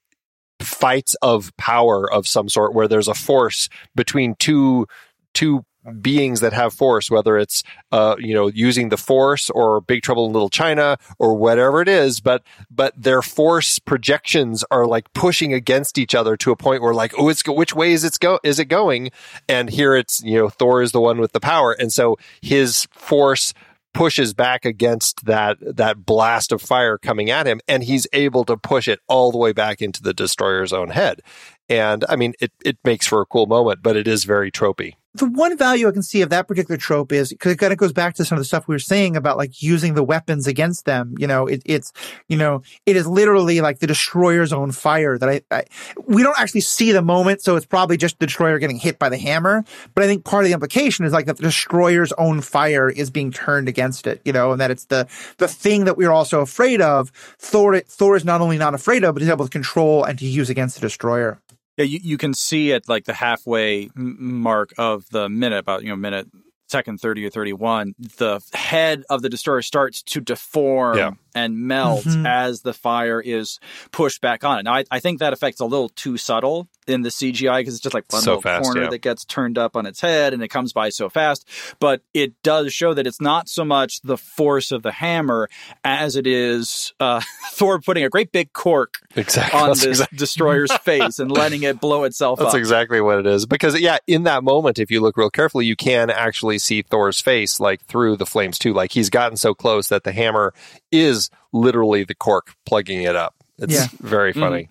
fights 0.62 1.15
of 1.21 1.56
power 1.57 2.12
of 2.12 2.27
some 2.27 2.50
sort 2.50 2.73
where 2.73 2.88
there's 2.88 3.07
a 3.07 3.13
force 3.13 3.69
between 3.95 4.35
two 4.35 4.88
two 5.33 5.65
beings 6.01 6.39
that 6.39 6.53
have 6.53 6.73
force, 6.73 7.09
whether 7.09 7.37
it's 7.37 7.63
uh, 7.91 8.15
you 8.19 8.33
know 8.33 8.47
using 8.47 8.89
the 8.89 8.97
force 8.97 9.49
or 9.49 9.81
Big 9.81 10.01
Trouble 10.01 10.25
in 10.25 10.33
Little 10.33 10.49
China 10.49 10.97
or 11.19 11.35
whatever 11.35 11.81
it 11.81 11.87
is, 11.87 12.19
but 12.19 12.43
but 12.69 12.93
their 13.01 13.21
force 13.21 13.79
projections 13.79 14.63
are 14.71 14.85
like 14.85 15.11
pushing 15.13 15.53
against 15.53 15.97
each 15.97 16.15
other 16.15 16.35
to 16.37 16.51
a 16.51 16.55
point 16.55 16.81
where 16.81 16.93
like 16.93 17.13
oh 17.17 17.29
it's 17.29 17.43
go- 17.43 17.53
which 17.53 17.75
way 17.75 17.93
is 17.93 18.03
it's 18.03 18.17
go 18.17 18.39
is 18.43 18.59
it 18.59 18.65
going? 18.65 19.11
And 19.47 19.69
here 19.69 19.95
it's 19.95 20.21
you 20.23 20.37
know 20.37 20.49
Thor 20.49 20.81
is 20.81 20.91
the 20.91 21.01
one 21.01 21.19
with 21.19 21.33
the 21.33 21.39
power, 21.39 21.71
and 21.71 21.91
so 21.91 22.17
his 22.41 22.87
force 22.91 23.53
pushes 23.93 24.33
back 24.33 24.65
against 24.65 25.25
that 25.25 25.57
that 25.61 26.05
blast 26.05 26.51
of 26.51 26.61
fire 26.61 26.97
coming 26.97 27.29
at 27.29 27.47
him 27.47 27.61
and 27.65 27.81
he's 27.81 28.05
able 28.11 28.43
to 28.43 28.57
push 28.57 28.89
it 28.89 28.99
all 29.07 29.31
the 29.31 29.37
way 29.37 29.53
back 29.53 29.81
into 29.81 30.03
the 30.03 30.13
destroyer's 30.13 30.73
own 30.73 30.89
head. 30.89 31.21
And 31.69 32.03
i 32.09 32.17
mean 32.17 32.33
it, 32.41 32.51
it 32.63 32.77
makes 32.83 33.07
for 33.07 33.21
a 33.21 33.25
cool 33.25 33.47
moment 33.47 33.81
but 33.81 33.95
it 33.95 34.05
is 34.07 34.25
very 34.25 34.51
tropey 34.51 34.95
the 35.15 35.27
one 35.27 35.57
value 35.57 35.88
I 35.88 35.91
can 35.91 36.03
see 36.03 36.21
of 36.21 36.29
that 36.29 36.47
particular 36.47 36.77
trope 36.77 37.13
is 37.13 37.29
because 37.29 37.53
it 37.53 37.57
kind 37.57 37.71
of 37.71 37.79
goes 37.79 37.94
back 37.94 38.15
to 38.15 38.25
some 38.25 38.38
of 38.38 38.41
the 38.41 38.45
stuff 38.45 38.67
we 38.67 38.75
were 38.75 38.79
saying 38.79 39.15
about 39.15 39.38
like 39.38 39.62
using 39.62 39.94
the 39.94 40.03
weapons 40.03 40.45
against 40.45 40.83
them. 40.85 41.15
You 41.17 41.25
know, 41.25 41.47
it, 41.47 41.62
it's, 41.65 41.94
you 42.27 42.38
know, 42.38 42.63
it 42.85 42.97
is 42.97 43.07
literally 43.07 43.62
like 43.62 43.79
the 43.79 43.88
destroyer's 43.88 44.51
own 44.51 44.71
fire 44.73 45.17
that 45.17 45.29
I, 45.29 45.41
I, 45.51 45.63
we 46.06 46.21
don't 46.21 46.38
actually 46.39 46.62
see 46.62 46.91
the 46.91 47.01
moment. 47.01 47.41
So 47.41 47.56
it's 47.56 47.65
probably 47.65 47.95
just 47.95 48.19
the 48.19 48.25
destroyer 48.25 48.59
getting 48.59 48.77
hit 48.77 49.00
by 49.00 49.07
the 49.07 49.17
hammer. 49.17 49.63
But 49.94 50.03
I 50.03 50.07
think 50.07 50.25
part 50.25 50.44
of 50.44 50.50
the 50.50 50.53
implication 50.53 51.06
is 51.06 51.13
like 51.13 51.27
that 51.27 51.38
the 51.38 51.44
destroyer's 51.44 52.11
own 52.13 52.41
fire 52.41 52.89
is 52.89 53.09
being 53.09 53.31
turned 53.31 53.69
against 53.69 54.07
it, 54.07 54.21
you 54.25 54.33
know, 54.33 54.51
and 54.51 54.59
that 54.59 54.69
it's 54.69 54.85
the, 54.85 55.07
the 55.38 55.47
thing 55.47 55.85
that 55.85 55.95
we're 55.95 56.11
also 56.11 56.41
afraid 56.41 56.81
of. 56.81 57.09
Thor, 57.39 57.79
Thor 57.79 58.18
is 58.18 58.25
not 58.25 58.41
only 58.41 58.57
not 58.57 58.73
afraid 58.73 59.06
of, 59.06 59.15
but 59.15 59.21
he's 59.21 59.31
able 59.31 59.45
to 59.45 59.51
control 59.51 60.03
and 60.03 60.19
to 60.19 60.25
use 60.25 60.50
against 60.50 60.75
the 60.75 60.81
destroyer. 60.81 61.39
Yeah, 61.77 61.86
you, 61.86 62.00
you 62.01 62.18
can 62.18 62.33
see 62.33 62.74
at 62.74 62.88
like 62.88 63.06
the 63.06 63.13
halfway 63.13 63.89
mark 63.95 64.74
of 64.77 65.10
the 65.10 65.30
minute, 65.30 65.60
about 65.60 65.83
you 65.83 65.89
know 65.89 65.95
minute 65.95 66.27
second 66.68 67.00
30 67.00 67.25
or 67.25 67.30
31 67.30 67.94
the 68.18 68.42
head 68.54 69.04
of 69.10 69.22
the 69.22 69.30
destroyer 69.30 69.62
starts 69.62 70.01
to 70.01 70.19
deform 70.19 70.98
yeah. 70.98 71.12
And 71.35 71.59
melt 71.59 72.05
mm-hmm. 72.05 72.25
as 72.25 72.61
the 72.61 72.73
fire 72.73 73.21
is 73.21 73.59
pushed 73.91 74.21
back 74.21 74.43
on 74.43 74.59
it 74.59 74.63
now 74.63 74.73
I, 74.73 74.85
I, 74.89 74.99
think 74.99 75.19
that 75.19 75.33
effect's 75.33 75.61
a 75.61 75.65
little 75.65 75.89
too 75.89 76.17
subtle 76.17 76.67
in 76.87 77.01
the 77.01 77.09
CGI 77.09 77.59
because 77.59 77.75
it's 77.75 77.83
just 77.83 77.93
like 77.93 78.05
one 78.09 78.21
so 78.21 78.31
little 78.31 78.41
fast, 78.41 78.63
corner 78.63 78.83
yeah. 78.83 78.89
that 78.89 78.99
gets 78.99 79.25
turned 79.25 79.57
up 79.57 79.75
on 79.75 79.85
its 79.85 80.01
head 80.01 80.33
and 80.33 80.43
it 80.43 80.49
comes 80.49 80.73
by 80.73 80.89
so 80.89 81.09
fast. 81.09 81.47
But 81.79 82.01
it 82.13 82.33
does 82.43 82.73
show 82.73 82.93
that 82.93 83.07
it's 83.07 83.21
not 83.21 83.49
so 83.49 83.65
much 83.65 84.01
the 84.01 84.18
force 84.18 84.71
of 84.71 84.83
the 84.83 84.92
hammer 84.92 85.49
as 85.83 86.15
it 86.15 86.27
is 86.27 86.94
uh, 86.99 87.21
Thor 87.51 87.80
putting 87.80 88.04
a 88.04 88.09
great 88.09 88.31
big 88.31 88.54
cork 88.54 88.95
exactly. 89.15 89.59
on 89.59 89.69
That's 89.69 89.81
this 89.81 89.89
exactly. 89.89 90.18
destroyer's 90.18 90.71
face 90.83 91.19
and 91.19 91.31
letting 91.31 91.63
it 91.63 91.80
blow 91.80 92.04
itself 92.04 92.39
up. 92.39 92.45
That's 92.45 92.56
up. 92.56 92.59
exactly 92.59 93.01
what 93.01 93.19
it 93.19 93.25
is. 93.25 93.45
Because 93.45 93.80
yeah, 93.80 93.97
in 94.07 94.23
that 94.23 94.44
moment, 94.44 94.80
if 94.80 94.92
you 94.92 95.01
look 95.01 95.18
real 95.18 95.30
carefully, 95.30 95.65
you 95.65 95.75
can 95.75 96.09
actually 96.09 96.59
see 96.59 96.81
Thor's 96.81 97.19
face 97.19 97.59
like 97.59 97.83
through 97.85 98.18
the 98.18 98.25
flames 98.25 98.59
too. 98.59 98.73
Like 98.73 98.92
he's 98.92 99.09
gotten 99.09 99.37
so 99.37 99.54
close 99.54 99.87
that 99.89 100.04
the 100.04 100.11
hammer 100.11 100.54
is 100.92 101.24
literally 101.53 102.03
the 102.03 102.15
cork 102.15 102.55
plugging 102.65 103.03
it 103.03 103.15
up. 103.15 103.35
It's 103.57 103.73
yeah. 103.73 103.87
very 103.99 104.33
funny. 104.33 104.63
Mm. 104.63 104.69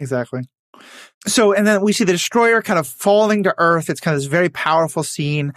Exactly 0.00 0.42
so 1.26 1.52
and 1.52 1.66
then 1.66 1.82
we 1.82 1.92
see 1.92 2.04
the 2.04 2.12
destroyer 2.12 2.62
kind 2.62 2.78
of 2.78 2.86
falling 2.86 3.42
to 3.42 3.54
earth 3.58 3.90
it's 3.90 4.00
kind 4.00 4.14
of 4.14 4.20
this 4.20 4.28
very 4.28 4.48
powerful 4.48 5.02
scene 5.02 5.52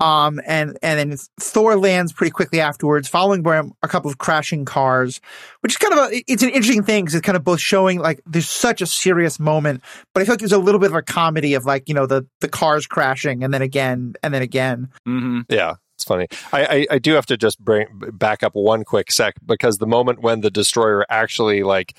um 0.00 0.40
and 0.46 0.76
and 0.82 0.98
then 1.10 1.18
thor 1.38 1.76
lands 1.76 2.12
pretty 2.12 2.30
quickly 2.30 2.60
afterwards 2.60 3.08
following 3.08 3.42
by 3.42 3.62
a 3.82 3.88
couple 3.88 4.10
of 4.10 4.18
crashing 4.18 4.64
cars 4.64 5.20
which 5.60 5.72
is 5.72 5.76
kind 5.76 5.92
of 5.94 6.10
a 6.10 6.24
it's 6.26 6.42
an 6.42 6.48
interesting 6.48 6.82
thing 6.82 7.04
because 7.04 7.14
it's 7.14 7.24
kind 7.24 7.36
of 7.36 7.44
both 7.44 7.60
showing 7.60 8.00
like 8.00 8.20
there's 8.26 8.48
such 8.48 8.82
a 8.82 8.86
serious 8.86 9.38
moment 9.38 9.82
but 10.12 10.20
i 10.20 10.24
feel 10.24 10.32
like 10.32 10.40
there's 10.40 10.52
a 10.52 10.58
little 10.58 10.80
bit 10.80 10.90
of 10.90 10.96
a 10.96 11.02
comedy 11.02 11.54
of 11.54 11.64
like 11.64 11.88
you 11.88 11.94
know 11.94 12.06
the 12.06 12.26
the 12.40 12.48
cars 12.48 12.86
crashing 12.86 13.44
and 13.44 13.54
then 13.54 13.62
again 13.62 14.14
and 14.22 14.34
then 14.34 14.42
again 14.42 14.88
mm-hmm. 15.06 15.40
yeah 15.48 15.74
it's 16.04 16.08
funny. 16.08 16.28
I, 16.52 16.64
I, 16.64 16.86
I, 16.92 16.98
do 16.98 17.14
have 17.14 17.26
to 17.26 17.36
just 17.36 17.58
bring 17.58 17.86
back 18.12 18.42
up 18.42 18.54
one 18.54 18.84
quick 18.84 19.10
sec 19.10 19.34
because 19.44 19.78
the 19.78 19.86
moment 19.86 20.20
when 20.20 20.42
the 20.42 20.50
destroyer 20.50 21.06
actually 21.08 21.62
like 21.62 21.96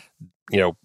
you 0.51 0.59
know 0.59 0.77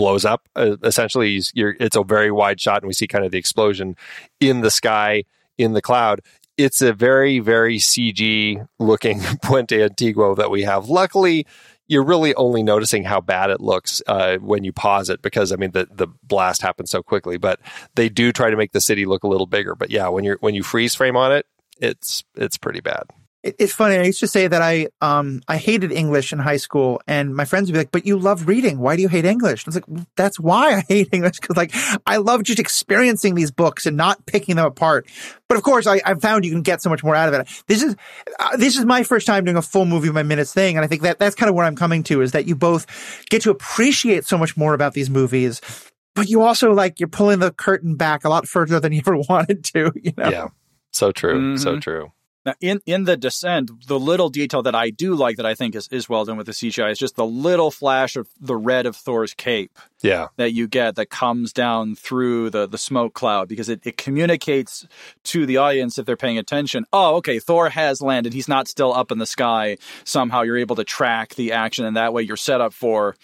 blows 0.00 0.24
up. 0.24 0.48
Uh, 0.56 0.78
essentially, 0.82 1.42
it's 1.54 1.94
a 1.94 2.02
very 2.02 2.30
wide 2.30 2.58
shot, 2.58 2.80
and 2.80 2.88
we 2.88 2.94
see 2.94 3.06
kind 3.06 3.22
of 3.22 3.32
the 3.32 3.38
explosion 3.38 3.96
in 4.40 4.62
the 4.62 4.70
sky, 4.70 5.24
in 5.58 5.74
the 5.74 5.82
cloud. 5.82 6.22
It's 6.56 6.80
a 6.80 6.94
very, 6.94 7.38
very 7.38 7.76
CG 7.76 8.66
looking 8.78 9.20
Puente 9.42 9.76
Antiguo 9.76 10.34
that 10.36 10.50
we 10.50 10.62
have. 10.62 10.88
Luckily, 10.88 11.46
you're 11.86 12.04
really 12.04 12.34
only 12.36 12.62
noticing 12.62 13.04
how 13.04 13.20
bad 13.20 13.50
it 13.50 13.60
looks 13.60 14.00
uh, 14.06 14.38
when 14.38 14.64
you 14.64 14.72
pause 14.72 15.10
it 15.10 15.20
because 15.20 15.52
I 15.52 15.56
mean 15.56 15.72
the 15.72 15.86
the 15.90 16.06
blast 16.22 16.62
happens 16.62 16.88
so 16.90 17.02
quickly. 17.02 17.36
But 17.36 17.60
they 17.96 18.08
do 18.08 18.32
try 18.32 18.48
to 18.48 18.56
make 18.56 18.72
the 18.72 18.80
city 18.80 19.04
look 19.04 19.24
a 19.24 19.28
little 19.28 19.46
bigger. 19.46 19.74
But 19.74 19.90
yeah, 19.90 20.08
when 20.08 20.24
you're 20.24 20.38
when 20.40 20.54
you 20.54 20.62
freeze 20.62 20.94
frame 20.94 21.16
on 21.16 21.32
it, 21.32 21.46
it's 21.80 22.24
it's 22.36 22.58
pretty 22.58 22.80
bad. 22.80 23.04
It's 23.42 23.72
funny. 23.72 23.96
I 23.96 24.02
used 24.02 24.20
to 24.20 24.26
say 24.26 24.48
that 24.48 24.60
I 24.60 24.88
um 25.00 25.40
I 25.48 25.56
hated 25.56 25.92
English 25.92 26.30
in 26.30 26.38
high 26.38 26.58
school, 26.58 27.00
and 27.06 27.34
my 27.34 27.46
friends 27.46 27.68
would 27.68 27.72
be 27.72 27.78
like, 27.78 27.90
"But 27.90 28.04
you 28.04 28.18
love 28.18 28.46
reading. 28.46 28.78
Why 28.78 28.96
do 28.96 29.02
you 29.02 29.08
hate 29.08 29.24
English?" 29.24 29.64
And 29.64 29.72
I 29.74 29.78
was 29.78 29.88
like, 29.88 30.06
"That's 30.14 30.38
why 30.38 30.74
I 30.74 30.80
hate 30.86 31.08
English 31.10 31.40
because 31.40 31.56
like 31.56 31.74
I 32.04 32.18
love 32.18 32.42
just 32.42 32.58
experiencing 32.58 33.34
these 33.36 33.50
books 33.50 33.86
and 33.86 33.96
not 33.96 34.26
picking 34.26 34.56
them 34.56 34.66
apart." 34.66 35.06
But 35.48 35.56
of 35.56 35.62
course, 35.62 35.86
I, 35.86 36.02
I've 36.04 36.20
found 36.20 36.44
you 36.44 36.50
can 36.50 36.60
get 36.60 36.82
so 36.82 36.90
much 36.90 37.02
more 37.02 37.14
out 37.14 37.32
of 37.32 37.40
it. 37.40 37.48
This 37.66 37.82
is 37.82 37.96
uh, 38.38 38.58
this 38.58 38.76
is 38.76 38.84
my 38.84 39.04
first 39.04 39.26
time 39.26 39.46
doing 39.46 39.56
a 39.56 39.62
full 39.62 39.86
movie 39.86 40.10
by 40.10 40.22
minutes 40.22 40.52
thing, 40.52 40.76
and 40.76 40.84
I 40.84 40.86
think 40.86 41.00
that 41.02 41.18
that's 41.18 41.34
kind 41.34 41.48
of 41.48 41.56
where 41.56 41.64
I'm 41.64 41.76
coming 41.76 42.02
to 42.04 42.20
is 42.20 42.32
that 42.32 42.46
you 42.46 42.54
both 42.54 42.86
get 43.30 43.40
to 43.42 43.50
appreciate 43.50 44.26
so 44.26 44.36
much 44.36 44.54
more 44.54 44.74
about 44.74 44.92
these 44.92 45.08
movies, 45.08 45.62
but 46.14 46.28
you 46.28 46.42
also 46.42 46.72
like 46.72 47.00
you're 47.00 47.08
pulling 47.08 47.38
the 47.38 47.52
curtain 47.52 47.96
back 47.96 48.26
a 48.26 48.28
lot 48.28 48.46
further 48.46 48.80
than 48.80 48.92
you 48.92 49.00
ever 49.06 49.16
wanted 49.30 49.64
to. 49.64 49.92
You 49.94 50.12
know? 50.18 50.28
Yeah. 50.28 50.48
So 50.92 51.12
true. 51.12 51.56
So 51.56 51.76
Mhm. 51.76 51.80
true. 51.82 52.12
Now, 52.46 52.54
in 52.62 52.80
in 52.86 53.04
the 53.04 53.18
descent, 53.18 53.70
the 53.86 54.00
little 54.00 54.30
detail 54.30 54.62
that 54.62 54.74
I 54.74 54.88
do 54.88 55.14
like 55.14 55.36
that 55.36 55.44
I 55.44 55.54
think 55.54 55.74
is, 55.74 55.88
is 55.88 56.08
well 56.08 56.24
done 56.24 56.38
with 56.38 56.46
the 56.46 56.54
CGI 56.54 56.90
is 56.90 56.98
just 56.98 57.14
the 57.16 57.26
little 57.26 57.70
flash 57.70 58.16
of 58.16 58.28
the 58.40 58.56
red 58.56 58.86
of 58.86 58.96
Thor's 58.96 59.34
cape 59.34 59.78
Yeah. 60.00 60.28
that 60.38 60.52
you 60.54 60.66
get 60.66 60.94
that 60.96 61.10
comes 61.10 61.52
down 61.52 61.96
through 61.96 62.48
the, 62.48 62.66
the 62.66 62.78
smoke 62.78 63.12
cloud 63.12 63.46
because 63.46 63.68
it, 63.68 63.80
it 63.84 63.98
communicates 63.98 64.86
to 65.24 65.44
the 65.44 65.58
audience 65.58 65.98
if 65.98 66.06
they're 66.06 66.16
paying 66.16 66.38
attention. 66.38 66.86
Oh, 66.94 67.16
okay, 67.16 67.40
Thor 67.40 67.68
has 67.68 68.00
landed. 68.00 68.32
He's 68.32 68.48
not 68.48 68.68
still 68.68 68.94
up 68.94 69.12
in 69.12 69.18
the 69.18 69.26
sky. 69.26 69.76
Somehow 70.04 70.40
you're 70.40 70.56
able 70.56 70.76
to 70.76 70.84
track 70.84 71.34
the 71.34 71.52
action, 71.52 71.84
and 71.84 71.94
that 71.98 72.14
way 72.14 72.22
you're 72.22 72.38
set 72.38 72.62
up 72.62 72.72
for. 72.72 73.16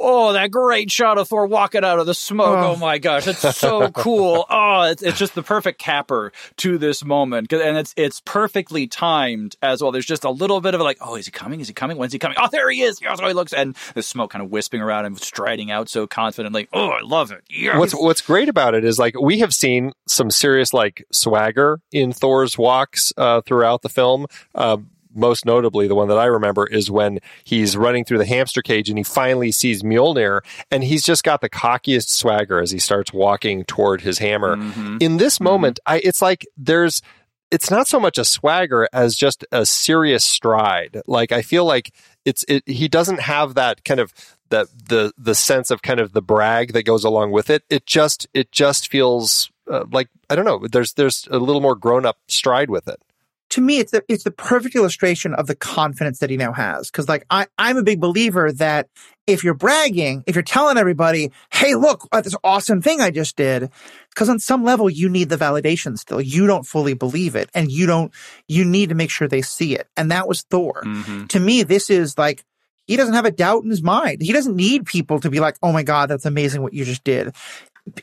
Oh, 0.00 0.32
that 0.32 0.50
great 0.50 0.90
shot 0.90 1.18
of 1.18 1.28
Thor 1.28 1.46
walking 1.46 1.84
out 1.84 1.98
of 1.98 2.06
the 2.06 2.14
smoke. 2.14 2.56
Oh. 2.58 2.68
Oh, 2.68 2.76
my 2.76 2.98
gosh, 2.98 3.26
it's 3.26 3.56
so 3.56 3.90
cool. 3.92 4.44
Oh, 4.48 4.82
it's, 4.82 5.02
it's 5.02 5.18
just 5.18 5.34
the 5.34 5.42
perfect 5.42 5.78
capper 5.78 6.32
to 6.58 6.78
this 6.78 7.04
moment, 7.04 7.52
And 7.52 7.78
it's 7.78 7.94
it's 7.96 8.20
perfectly 8.24 8.86
timed 8.86 9.56
as 9.62 9.82
well. 9.82 9.90
There's 9.90 10.06
just 10.06 10.24
a 10.24 10.30
little 10.30 10.60
bit 10.60 10.74
of 10.74 10.80
like, 10.80 10.98
oh, 11.00 11.16
is 11.16 11.26
he 11.26 11.32
coming? 11.32 11.60
Is 11.60 11.68
he 11.68 11.74
coming? 11.74 11.96
When's 11.96 12.12
he 12.12 12.18
coming? 12.18 12.36
Oh, 12.40 12.48
there 12.50 12.70
he 12.70 12.82
is. 12.82 12.98
Here's 12.98 13.20
how 13.20 13.26
he 13.28 13.34
looks. 13.34 13.52
And 13.52 13.76
the 13.94 14.02
smoke 14.02 14.30
kind 14.30 14.44
of 14.44 14.50
wisping 14.50 14.80
around 14.82 15.06
and 15.06 15.18
striding 15.18 15.70
out 15.70 15.88
so 15.88 16.06
confidently. 16.06 16.68
Oh, 16.72 16.88
I 16.90 17.00
love 17.00 17.30
it. 17.32 17.42
Yes. 17.48 17.78
What's 17.78 17.92
what's 17.94 18.20
great 18.20 18.48
about 18.48 18.74
it 18.74 18.84
is 18.84 18.98
like 18.98 19.18
we 19.20 19.38
have 19.40 19.54
seen 19.54 19.92
some 20.06 20.30
serious 20.30 20.72
like 20.72 21.04
swagger 21.12 21.80
in 21.92 22.12
Thor's 22.12 22.56
walks 22.58 23.12
uh, 23.16 23.40
throughout 23.42 23.82
the 23.82 23.88
film. 23.88 24.26
Uh, 24.54 24.78
most 25.18 25.44
notably, 25.44 25.88
the 25.88 25.94
one 25.94 26.08
that 26.08 26.18
I 26.18 26.24
remember 26.26 26.66
is 26.66 26.90
when 26.90 27.18
he's 27.44 27.76
running 27.76 28.04
through 28.04 28.18
the 28.18 28.26
hamster 28.26 28.62
cage 28.62 28.88
and 28.88 28.96
he 28.96 29.04
finally 29.04 29.52
sees 29.52 29.82
Mjolnir, 29.82 30.40
and 30.70 30.82
he's 30.84 31.02
just 31.04 31.24
got 31.24 31.40
the 31.40 31.50
cockiest 31.50 32.08
swagger 32.08 32.60
as 32.60 32.70
he 32.70 32.78
starts 32.78 33.12
walking 33.12 33.64
toward 33.64 34.00
his 34.00 34.18
hammer. 34.18 34.56
Mhm. 34.56 35.02
In 35.02 35.16
this 35.18 35.40
moment, 35.40 35.80
I 35.86 35.98
it's 35.98 36.22
like 36.22 36.46
there's 36.56 37.02
it's 37.50 37.70
not 37.70 37.88
so 37.88 37.98
much 37.98 38.18
a 38.18 38.24
swagger 38.24 38.88
as 38.92 39.16
just 39.16 39.44
a 39.52 39.64
serious 39.66 40.24
stride. 40.24 41.00
Like 41.06 41.32
I 41.32 41.42
feel 41.42 41.64
like 41.64 41.92
it's 42.24 42.44
it, 42.46 42.62
he 42.66 42.88
doesn't 42.88 43.20
have 43.20 43.54
that 43.54 43.84
kind 43.84 44.00
of 44.00 44.12
that 44.50 44.66
the 44.88 45.12
the 45.18 45.34
sense 45.34 45.70
of 45.70 45.82
kind 45.82 45.98
of 46.00 46.12
the 46.12 46.22
brag 46.22 46.72
that 46.74 46.84
goes 46.84 47.04
along 47.04 47.32
with 47.32 47.50
it. 47.50 47.64
It 47.70 47.86
just 47.86 48.26
it 48.34 48.52
just 48.52 48.90
feels 48.90 49.50
uh, 49.70 49.84
like 49.90 50.08
I 50.30 50.34
don't 50.36 50.44
know. 50.44 50.66
There's 50.70 50.92
there's 50.94 51.26
a 51.30 51.38
little 51.38 51.60
more 51.62 51.74
grown 51.74 52.04
up 52.06 52.18
stride 52.28 52.70
with 52.70 52.86
it. 52.88 53.00
To 53.50 53.60
me, 53.60 53.78
it's 53.78 53.92
the, 53.92 54.04
it's 54.08 54.24
the 54.24 54.30
perfect 54.30 54.74
illustration 54.74 55.34
of 55.34 55.46
the 55.46 55.54
confidence 55.54 56.18
that 56.18 56.28
he 56.30 56.36
now 56.36 56.52
has. 56.52 56.90
Cause 56.90 57.08
like 57.08 57.24
I, 57.30 57.46
I'm 57.58 57.76
a 57.76 57.82
big 57.82 58.00
believer 58.00 58.52
that 58.52 58.88
if 59.26 59.42
you're 59.44 59.54
bragging, 59.54 60.22
if 60.26 60.34
you're 60.36 60.42
telling 60.42 60.76
everybody, 60.78 61.32
Hey, 61.50 61.74
look 61.74 62.06
at 62.12 62.24
this 62.24 62.34
awesome 62.44 62.82
thing 62.82 63.00
I 63.00 63.10
just 63.10 63.36
did. 63.36 63.70
Cause 64.14 64.28
on 64.28 64.38
some 64.38 64.64
level, 64.64 64.90
you 64.90 65.08
need 65.08 65.28
the 65.30 65.36
validation 65.36 65.96
still. 65.98 66.20
You 66.20 66.46
don't 66.46 66.66
fully 66.66 66.94
believe 66.94 67.36
it 67.36 67.48
and 67.54 67.70
you 67.70 67.86
don't, 67.86 68.12
you 68.48 68.64
need 68.64 68.90
to 68.90 68.94
make 68.94 69.10
sure 69.10 69.28
they 69.28 69.42
see 69.42 69.74
it. 69.74 69.86
And 69.96 70.10
that 70.10 70.28
was 70.28 70.42
Thor. 70.42 70.82
Mhm. 70.84 71.28
To 71.28 71.40
me, 71.40 71.62
this 71.62 71.88
is 71.88 72.18
like, 72.18 72.44
he 72.86 72.96
doesn't 72.96 73.12
have 73.14 73.26
a 73.26 73.30
doubt 73.30 73.64
in 73.64 73.70
his 73.70 73.82
mind. 73.82 74.22
He 74.22 74.32
doesn't 74.32 74.56
need 74.56 74.86
people 74.86 75.20
to 75.20 75.28
be 75.28 75.40
like, 75.40 75.56
Oh 75.62 75.72
my 75.72 75.82
God, 75.82 76.08
that's 76.08 76.24
amazing 76.24 76.62
what 76.62 76.72
you 76.72 76.86
just 76.86 77.04
did 77.04 77.34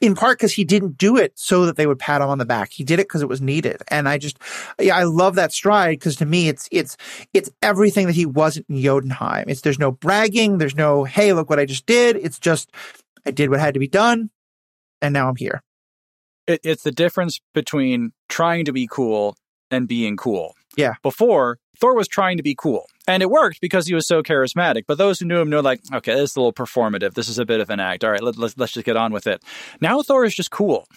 in 0.02 0.16
part 0.16 0.38
because 0.38 0.54
he 0.54 0.64
didn't 0.64 0.98
do 0.98 1.18
it 1.18 1.34
so 1.36 1.66
that 1.66 1.76
they 1.76 1.88
would 1.88 2.00
pat 2.00 2.22
him 2.22 2.30
on 2.30 2.38
the 2.38 2.46
back. 2.46 2.72
He 2.72 2.84
did 2.84 3.00
it 3.00 3.08
because 3.08 3.22
it 3.22 3.30
was 3.30 3.42
needed. 3.42 3.82
And 3.90 4.08
I 4.08 4.18
just, 4.18 4.38
yeah, 4.80 4.96
I 4.96 5.04
love 5.04 5.36
that 5.36 5.52
stride 5.52 6.00
because 6.00 6.16
to 6.18 6.26
me, 6.26 6.48
it's, 6.48 6.68
it's, 6.72 6.98
it's 7.34 7.50
everything 7.62 8.08
that 8.08 8.16
he 8.16 8.26
wasn't 8.26 8.68
in 8.70 8.82
Jotunheim. 8.82 9.46
It's, 9.48 9.62
there's 9.62 9.80
no 9.80 9.92
bragging. 9.92 10.58
There's 10.58 10.76
no, 10.76 11.04
Hey, 11.04 11.34
look 11.34 11.50
what 11.50 11.60
I 11.60 11.66
just 11.66 11.86
did. 11.86 12.16
It's 12.16 12.40
just, 12.40 12.72
I 13.26 13.32
did 13.32 13.50
what 13.50 13.60
had 13.60 13.74
to 13.74 13.80
be 13.80 13.88
done. 13.88 14.30
And 15.02 15.14
now 15.14 15.30
I'm 15.30 15.36
here. 15.36 15.62
It, 16.48 16.62
it's 16.64 16.84
the 16.84 16.92
difference 16.92 17.40
between 17.54 18.12
trying 18.30 18.66
to 18.66 18.74
be 18.74 18.88
cool 18.90 19.36
and 19.72 19.88
being 19.88 20.16
cool. 20.16 20.56
Yeah. 20.78 20.96
Before, 21.02 21.58
Thor 21.80 21.96
was 21.96 22.08
trying 22.08 22.38
to 22.38 22.44
be 22.44 22.56
cool. 22.56 22.90
And 23.08 23.22
it 23.22 23.30
worked 23.30 23.62
because 23.62 23.88
he 23.88 23.94
was 23.94 24.08
so 24.08 24.24
charismatic. 24.24 24.86
But 24.88 24.98
those 24.98 25.20
who 25.20 25.26
knew 25.26 25.40
him 25.40 25.50
know, 25.50 25.60
like, 25.60 25.82
okay, 25.94 26.16
this 26.16 26.32
is 26.32 26.36
a 26.36 26.40
little 26.40 26.54
performative. 26.54 27.14
This 27.14 27.30
is 27.30 27.38
a 27.38 27.46
bit 27.46 27.60
of 27.60 27.70
an 27.70 27.80
act. 27.80 28.04
All 28.04 28.12
right, 28.12 28.24
let, 28.24 28.38
let's, 28.38 28.58
let's 28.58 28.74
just 28.74 28.86
get 28.86 28.98
on 28.98 29.12
with 29.12 29.28
it. 29.28 29.44
Now 29.80 30.02
Thor 30.02 30.26
is 30.26 30.34
just 30.36 30.52
cool. 30.52 30.88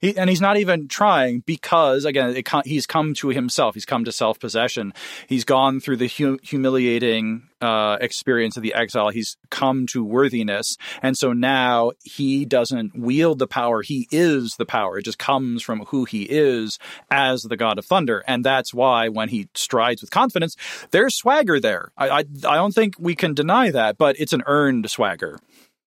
He, 0.00 0.16
and 0.16 0.30
he's 0.30 0.40
not 0.40 0.56
even 0.56 0.88
trying 0.88 1.40
because, 1.40 2.04
again, 2.04 2.42
he's 2.64 2.86
come 2.86 3.14
to 3.14 3.28
himself. 3.28 3.74
He's 3.74 3.84
come 3.84 4.04
to 4.04 4.12
self 4.12 4.38
possession. 4.38 4.92
He's 5.28 5.44
gone 5.44 5.80
through 5.80 5.96
the 5.96 6.08
hu- 6.08 6.38
humiliating 6.42 7.48
uh, 7.60 7.96
experience 8.00 8.56
of 8.56 8.62
the 8.62 8.74
exile. 8.74 9.08
He's 9.08 9.36
come 9.50 9.86
to 9.88 10.04
worthiness. 10.04 10.76
And 11.02 11.16
so 11.16 11.32
now 11.32 11.92
he 12.04 12.44
doesn't 12.44 12.98
wield 12.98 13.38
the 13.38 13.46
power. 13.46 13.82
He 13.82 14.08
is 14.10 14.56
the 14.56 14.66
power. 14.66 14.98
It 14.98 15.04
just 15.04 15.18
comes 15.18 15.62
from 15.62 15.80
who 15.86 16.04
he 16.04 16.24
is 16.24 16.78
as 17.10 17.42
the 17.42 17.56
god 17.56 17.78
of 17.78 17.86
thunder. 17.86 18.22
And 18.26 18.44
that's 18.44 18.74
why 18.74 19.08
when 19.08 19.28
he 19.28 19.48
strides 19.54 20.00
with 20.00 20.10
confidence, 20.10 20.56
there's 20.90 21.16
swagger 21.16 21.58
there. 21.58 21.92
I, 21.96 22.08
I, 22.08 22.18
I 22.18 22.56
don't 22.56 22.74
think 22.74 22.96
we 22.98 23.14
can 23.14 23.34
deny 23.34 23.70
that, 23.70 23.96
but 23.96 24.16
it's 24.18 24.32
an 24.32 24.42
earned 24.46 24.90
swagger. 24.90 25.38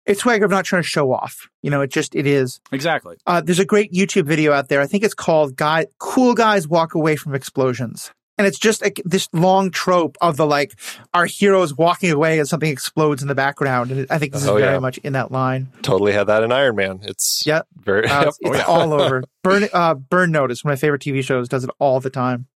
It's 0.07 0.21
swagger 0.21 0.45
of 0.45 0.51
not 0.51 0.63
trying 0.63 0.81
to 0.81 0.87
show 0.87 1.11
off. 1.11 1.49
You 1.61 1.69
know, 1.69 1.81
it 1.81 1.91
just, 1.91 2.15
it 2.15 2.25
is. 2.25 2.61
Exactly. 2.71 3.17
Uh, 3.27 3.41
there's 3.41 3.59
a 3.59 3.65
great 3.65 3.91
YouTube 3.91 4.25
video 4.25 4.53
out 4.53 4.69
there. 4.69 4.79
I 4.79 4.87
think 4.87 5.03
it's 5.03 5.13
called 5.13 5.57
"Guy 5.57 5.87
Cool 5.99 6.33
Guys 6.33 6.67
Walk 6.67 6.95
Away 6.95 7.17
from 7.17 7.35
Explosions," 7.35 8.11
and 8.37 8.45
it's 8.47 8.59
just 8.59 8.81
like 8.81 9.01
this 9.05 9.27
long 9.33 9.71
trope 9.71 10.17
of 10.21 10.37
the 10.37 10.45
like 10.45 10.73
our 11.13 11.25
heroes 11.25 11.75
walking 11.75 12.11
away 12.11 12.39
as 12.39 12.49
something 12.49 12.69
explodes 12.71 13.21
in 13.21 13.27
the 13.27 13.35
background. 13.35 13.91
And 13.91 14.07
I 14.09 14.17
think 14.19 14.33
this 14.33 14.43
is 14.43 14.47
Oh, 14.49 14.57
very 14.57 14.73
yeah. 14.73 14.79
much 14.79 14.97
in 14.99 15.13
that 15.13 15.31
line. 15.31 15.69
Totally 15.81 16.13
had 16.13 16.27
that 16.27 16.43
in 16.43 16.51
Iron 16.51 16.75
Man. 16.75 16.99
It's 17.03 17.43
Yeah. 17.45 17.61
very 17.75 18.05
Uh, 18.07 18.19
yep. 18.19 18.27
it's 18.27 18.39
Oh, 18.45 18.49
it's 18.51 18.57
yeah. 18.59 18.65
all 18.65 18.93
over. 18.93 19.23
Burn, 19.43 19.67
uh, 19.73 19.93
Burn 19.95 20.31
Notice, 20.31 20.63
one 20.63 20.73
of 20.73 20.77
my 20.77 20.81
favorite 20.81 21.01
TV 21.01 21.23
shows, 21.23 21.47
does 21.47 21.63
it 21.63 21.69
all 21.79 21.99
the 21.99 22.09
time. 22.09 22.47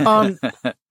Um, 0.00 0.38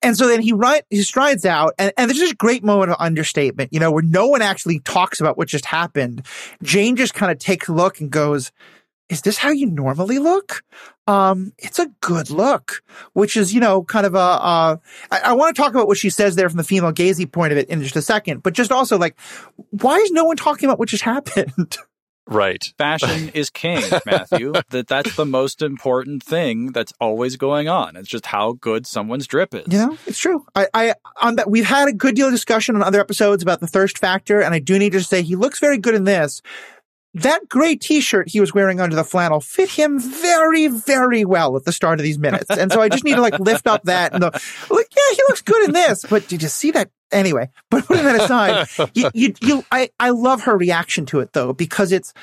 and 0.01 0.15
so 0.17 0.27
then 0.27 0.41
he 0.41 0.53
run, 0.53 0.81
he 0.89 1.01
strides 1.01 1.45
out, 1.45 1.73
and, 1.77 1.91
and 1.97 2.09
there's 2.09 2.19
this 2.19 2.33
great 2.33 2.63
moment 2.63 2.91
of 2.91 2.97
understatement, 2.99 3.73
you 3.73 3.79
know, 3.79 3.91
where 3.91 4.03
no 4.03 4.27
one 4.27 4.41
actually 4.41 4.79
talks 4.79 5.19
about 5.19 5.37
what 5.37 5.47
just 5.47 5.65
happened. 5.65 6.25
Jane 6.63 6.95
just 6.95 7.13
kind 7.13 7.31
of 7.31 7.39
takes 7.39 7.67
a 7.67 7.73
look 7.73 7.99
and 7.99 8.09
goes, 8.11 8.51
"Is 9.09 9.21
this 9.21 9.37
how 9.37 9.49
you 9.49 9.65
normally 9.65 10.19
look?" 10.19 10.63
Um, 11.09 11.53
it's 11.57 11.79
a 11.79 11.87
good 12.01 12.29
look, 12.29 12.83
which 13.13 13.35
is, 13.35 13.51
you 13.51 13.59
know, 13.59 13.83
kind 13.83 14.05
of 14.05 14.13
a. 14.13 14.17
Uh, 14.19 14.77
I, 15.09 15.19
I 15.25 15.33
want 15.33 15.55
to 15.55 15.59
talk 15.59 15.71
about 15.71 15.87
what 15.87 15.97
she 15.97 16.11
says 16.11 16.35
there 16.35 16.47
from 16.49 16.57
the 16.57 16.63
female 16.63 16.93
gazy 16.93 17.29
point 17.29 17.51
of 17.51 17.57
it 17.57 17.67
in 17.67 17.81
just 17.81 17.95
a 17.95 18.01
second, 18.01 18.43
but 18.43 18.53
just 18.53 18.71
also 18.71 18.97
like, 18.99 19.17
why 19.71 19.95
is 19.97 20.11
no 20.11 20.25
one 20.25 20.37
talking 20.37 20.69
about 20.69 20.77
what 20.77 20.89
just 20.89 21.03
happened? 21.15 21.77
right. 22.27 22.63
Fashion 22.77 23.29
is 23.33 23.49
king, 23.49 23.83
Matthew. 24.05 24.53
that 24.69 24.87
that's 24.87 25.15
the 25.15 25.25
most 25.25 25.63
important 25.63 26.21
thing 26.21 26.67
that's 26.73 26.93
always 27.01 27.37
going 27.37 27.67
on. 27.67 27.95
It's 27.95 28.07
just 28.07 28.27
how 28.27 28.51
good 28.53 28.85
someone's 28.85 29.25
drip 29.25 29.55
is. 29.55 29.65
You 29.67 29.79
know, 29.79 29.97
it's 30.05 30.19
true. 30.19 30.45
I, 30.53 30.67
I, 30.75 30.93
on 31.23 31.37
that, 31.37 31.49
we've 31.49 31.65
had 31.65 31.87
a 31.87 31.93
good 31.93 32.13
deal 32.13 32.27
of 32.27 32.33
discussion 32.33 32.75
on 32.75 32.83
other 32.83 32.99
episodes 32.99 33.41
about 33.41 33.61
the 33.61 33.67
thirst 33.67 33.97
factor, 33.97 34.41
and 34.41 34.53
I 34.53 34.59
do 34.59 34.77
need 34.77 34.91
to 34.91 35.01
say 35.01 35.23
he 35.23 35.35
looks 35.35 35.59
very 35.59 35.79
good 35.79 35.95
in 35.95 36.03
this. 36.03 36.43
That 37.15 37.49
gray 37.49 37.75
t-shirt 37.75 38.29
he 38.29 38.39
was 38.39 38.53
wearing 38.53 38.79
under 38.79 38.95
the 38.95 39.03
flannel 39.03 39.39
fit 39.39 39.69
him 39.69 39.99
very, 39.99 40.67
very 40.67 41.25
well 41.25 41.55
at 41.55 41.65
the 41.65 41.71
start 41.71 41.99
of 41.99 42.03
these 42.03 42.19
minutes. 42.19 42.49
And 42.49 42.71
so 42.71 42.81
I 42.81 42.89
just 42.89 43.03
need 43.03 43.15
to 43.15 43.21
like 43.21 43.39
lift 43.39 43.65
up 43.65 43.83
that 43.83 44.13
and 44.13 44.21
go, 44.21 44.29
like, 44.29 44.87
yeah, 44.95 45.15
he 45.15 45.21
looks 45.27 45.41
good 45.41 45.65
in 45.67 45.71
this. 45.73 46.05
But 46.07 46.27
did 46.27 46.43
you 46.43 46.49
see 46.49 46.71
that? 46.71 46.91
Anyway, 47.11 47.49
but 47.71 47.85
putting 47.85 48.03
that 48.05 48.21
aside, 48.21 48.67
you, 48.93 49.09
you, 49.15 49.33
you, 49.41 49.65
I, 49.71 49.89
I 49.99 50.11
love 50.11 50.43
her 50.43 50.55
reaction 50.55 51.07
to 51.07 51.21
it 51.21 51.33
though, 51.33 51.53
because 51.53 51.91
it's, 51.91 52.13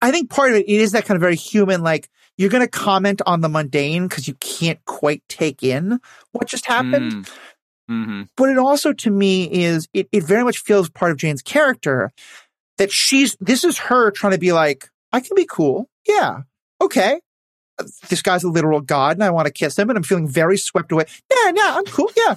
I 0.00 0.12
think 0.12 0.30
part 0.30 0.50
of 0.50 0.56
it, 0.56 0.68
it 0.68 0.80
is 0.80 0.92
that 0.92 1.04
kind 1.06 1.16
of 1.16 1.20
very 1.20 1.34
human, 1.34 1.82
like, 1.82 2.08
you're 2.38 2.48
going 2.50 2.62
to 2.62 2.68
comment 2.70 3.20
on 3.26 3.40
the 3.40 3.48
mundane 3.48 4.06
because 4.06 4.28
you 4.28 4.34
can't 4.34 4.82
quite 4.84 5.22
take 5.28 5.62
in 5.64 5.98
what 6.30 6.46
just 6.46 6.66
happened 6.66 7.26
Mm. 7.90 8.06
Mhm. 8.06 8.28
but 8.36 8.48
it 8.48 8.58
also 8.58 8.92
to 8.92 9.10
me 9.10 9.50
is 9.50 9.88
it, 9.92 10.08
it 10.12 10.22
very 10.22 10.44
much 10.44 10.58
feels 10.58 10.88
part 10.88 11.10
of 11.10 11.16
Jane's 11.18 11.42
character 11.42 12.12
that 12.82 12.92
she's 12.92 13.36
this 13.40 13.64
is 13.64 13.78
her 13.78 14.10
trying 14.10 14.32
to 14.32 14.38
be 14.38 14.52
like 14.52 14.88
I 15.12 15.20
can 15.20 15.34
be 15.36 15.46
cool 15.48 15.88
yeah 16.06 16.40
okay 16.80 17.20
this 18.10 18.22
guy's 18.22 18.44
a 18.44 18.48
literal 18.48 18.80
god 18.80 19.16
and 19.16 19.24
I 19.24 19.30
want 19.30 19.46
to 19.46 19.52
kiss 19.52 19.78
him 19.78 19.88
and 19.88 19.96
I'm 19.96 20.02
feeling 20.02 20.28
very 20.28 20.56
swept 20.58 20.92
away 20.92 21.04
yeah 21.30 21.52
yeah 21.54 21.72
I'm 21.76 21.84
cool 21.86 22.10
yeah 22.16 22.36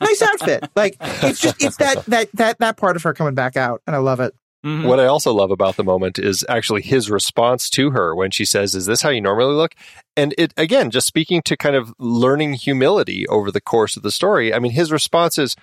nice 0.00 0.22
outfit 0.22 0.70
like 0.76 0.96
it's 1.00 1.40
just 1.40 1.62
it's 1.62 1.76
that 1.78 2.04
that 2.06 2.28
that 2.34 2.58
that 2.60 2.76
part 2.76 2.96
of 2.96 3.02
her 3.02 3.12
coming 3.12 3.34
back 3.34 3.56
out 3.56 3.82
and 3.86 3.96
I 3.96 3.98
love 3.98 4.20
it 4.20 4.34
Mhm. 4.64 4.84
What 4.88 4.98
I 4.98 5.04
also 5.04 5.32
love 5.32 5.52
about 5.52 5.76
the 5.76 5.84
moment 5.84 6.18
is 6.18 6.44
actually 6.48 6.82
his 6.82 7.08
response 7.08 7.70
to 7.70 7.90
her 7.90 8.16
when 8.16 8.32
she 8.32 8.44
says, 8.44 8.74
Is 8.74 8.86
this 8.86 9.00
how 9.00 9.10
you 9.10 9.20
normally 9.20 9.54
look? 9.54 9.74
And 10.16 10.34
it, 10.36 10.52
again, 10.56 10.90
just 10.90 11.06
speaking 11.06 11.40
to 11.42 11.56
kind 11.56 11.76
of 11.76 11.94
learning 12.00 12.54
humility 12.54 13.28
over 13.28 13.52
the 13.52 13.60
course 13.60 13.96
of 13.96 14.02
the 14.02 14.10
story. 14.10 14.52
I 14.52 14.58
mean, 14.58 14.72
his 14.72 14.90
response 14.90 15.38
is 15.38 15.54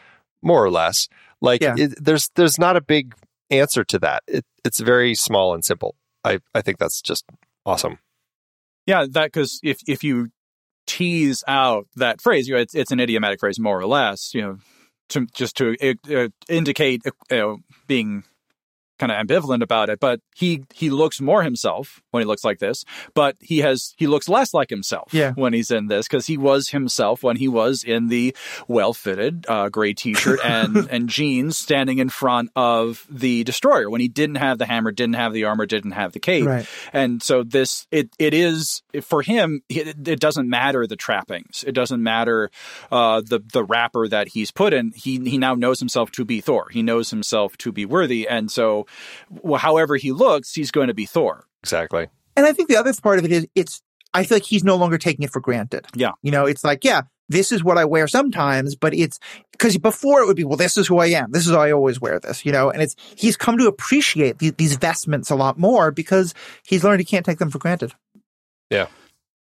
more 0.42 0.64
or 0.64 0.70
less 0.70 1.10
like 1.42 1.62
Yeah. 1.62 1.76
it, 1.78 2.02
there's, 2.02 2.30
there's 2.36 2.58
not 2.58 2.78
a 2.78 2.82
big 2.82 3.14
answer 3.50 3.84
to 3.84 4.00
that. 4.00 4.24
It, 4.28 4.46
it's 4.64 4.80
very 4.80 5.16
small 5.16 5.54
and 5.54 5.64
simple. 5.64 5.96
I, 6.24 6.40
I 6.54 6.62
think 6.62 6.78
that's 6.78 7.02
just 7.02 7.26
awesome. 7.66 8.00
Yeah, 8.86 9.06
that 9.12 9.32
because 9.32 9.60
if 9.64 9.80
if 9.88 10.04
you 10.04 10.30
tease 10.88 11.44
out 11.48 11.88
that 11.96 12.22
phrase, 12.22 12.48
you 12.48 12.56
know, 12.56 12.62
it's 12.62 12.76
it's 12.76 12.92
an 12.92 13.00
idiomatic 13.00 13.40
phrase, 13.40 13.60
more 13.60 13.80
or 13.80 13.86
less. 13.86 14.34
You 14.34 14.42
know, 14.42 14.58
to 15.10 15.28
just 15.34 15.56
to 15.58 15.76
uh, 16.10 16.28
indicate 16.50 17.02
uh, 17.06 17.12
you 17.32 17.38
know, 17.38 17.58
being 17.88 18.24
kind 19.08 19.12
of 19.12 19.28
ambivalent 19.28 19.62
about 19.62 19.90
it. 19.90 20.00
But 20.00 20.20
he 20.36 20.64
he 20.74 20.90
looks 20.90 21.20
more 21.22 21.44
himself 21.44 22.02
when 22.12 22.22
he 22.22 22.26
looks 22.28 22.44
like 22.44 22.60
this, 22.60 22.84
but 23.14 23.36
he 23.40 23.60
has 23.60 23.94
he 23.98 24.08
looks 24.08 24.30
less 24.30 24.54
like 24.54 24.70
himself 24.70 25.14
Yeah. 25.14 25.32
when 25.34 25.54
he's 25.54 25.72
in 25.72 25.88
this 25.88 26.08
because 26.08 26.28
he 26.28 26.38
was 26.38 26.70
himself 26.70 27.24
when 27.24 27.38
he 27.38 27.48
was 27.48 27.84
in 27.84 28.08
the 28.08 28.36
well 28.68 28.94
fitted 28.94 29.46
uh, 29.50 29.70
gray 29.70 29.94
t 29.94 30.14
shirt 30.14 30.40
and 30.46 30.88
and 30.90 31.10
jeans 31.10 31.58
standing 31.58 32.00
in 32.00 32.10
front 32.10 32.50
of 32.56 33.06
the 33.10 33.44
destroyer 33.44 33.90
when 33.90 34.02
he 34.02 34.08
didn't 34.08 34.36
have 34.36 34.58
the 34.58 34.66
hammer, 34.66 34.92
didn't 34.92 35.16
have 35.16 35.34
the 35.34 35.44
armor, 35.46 35.66
didn't 35.66 35.92
have 35.92 36.12
the 36.14 36.20
cape. 36.20 36.46
Right. 36.46 36.66
And 36.92 37.22
so 37.22 37.44
this 37.44 37.88
it 37.92 38.10
it 38.20 38.34
is 38.34 38.82
for 39.02 39.22
him 39.22 39.62
it, 39.70 40.08
it 40.08 40.20
doesn't 40.20 40.50
matter 40.50 40.86
the 40.88 40.96
trappings. 40.96 41.64
It 41.68 41.74
doesn't 41.74 42.02
matter 42.02 42.50
uh 42.92 43.22
the 43.22 43.40
the 43.52 43.64
wrapper 43.64 44.08
that 44.08 44.30
he's 44.30 44.52
put 44.52 44.74
in. 44.74 44.92
He 44.96 45.20
he 45.30 45.38
now 45.38 45.56
knows 45.56 45.80
himself 45.80 46.12
to 46.12 46.26
be 46.26 46.42
Thor. 46.42 46.68
He 46.72 46.82
knows 46.84 47.10
himself 47.10 47.58
to 47.58 47.72
be 47.72 47.86
worthy 47.86 48.28
and 48.28 48.52
so 48.52 48.86
however 49.58 49.96
he 49.96 50.12
looks, 50.12 50.54
he's 50.54 50.72
going 50.72 50.88
to 50.88 50.94
be 50.94 51.06
Thor. 51.06 51.46
Exactly. 51.64 52.08
And 52.36 52.46
I 52.46 52.54
think 52.54 52.70
the 52.70 52.78
other 52.78 52.94
part 53.02 53.20
of 53.20 53.26
it 53.26 53.32
is 53.32 53.48
it's 53.56 53.82
I 54.14 54.24
feel 54.24 54.38
like 54.38 54.44
he's 54.44 54.64
no 54.64 54.76
longer 54.76 54.98
taking 54.98 55.24
it 55.24 55.32
for 55.32 55.40
granted. 55.40 55.88
Yeah. 55.96 56.12
You 56.22 56.32
know, 56.32 56.46
it's 56.46 56.64
like, 56.64 56.84
yeah, 56.84 57.02
this 57.30 57.52
is 57.52 57.64
what 57.64 57.78
I 57.78 57.86
wear 57.86 58.08
sometimes, 58.08 58.76
but 58.76 58.94
it's 58.94 59.20
because 59.52 59.78
before 59.78 60.22
it 60.22 60.28
would 60.28 60.36
be, 60.36 60.44
well, 60.44 60.58
this 60.58 60.78
is 60.78 60.88
who 60.88 61.00
I 61.00 61.08
am. 61.08 61.32
This 61.32 61.48
is 61.48 61.54
how 61.54 61.62
I 61.62 61.72
always 61.72 62.00
wear 62.00 62.20
this, 62.20 62.46
you 62.46 62.52
know, 62.52 62.70
and 62.70 62.82
it's, 62.82 62.96
he's 63.16 63.38
come 63.38 63.58
to 63.58 63.68
appreciate 63.68 64.40
the, 64.40 64.52
these 64.52 64.76
vestments 64.76 65.30
a 65.30 65.36
lot 65.36 65.58
more 65.58 65.92
because 65.92 66.34
he's 66.66 66.84
learned 66.84 67.00
he 67.00 67.06
can't 67.06 67.26
take 67.26 67.40
them 67.40 67.50
for 67.50 67.60
granted. 67.60 67.94
Yeah. 68.70 68.88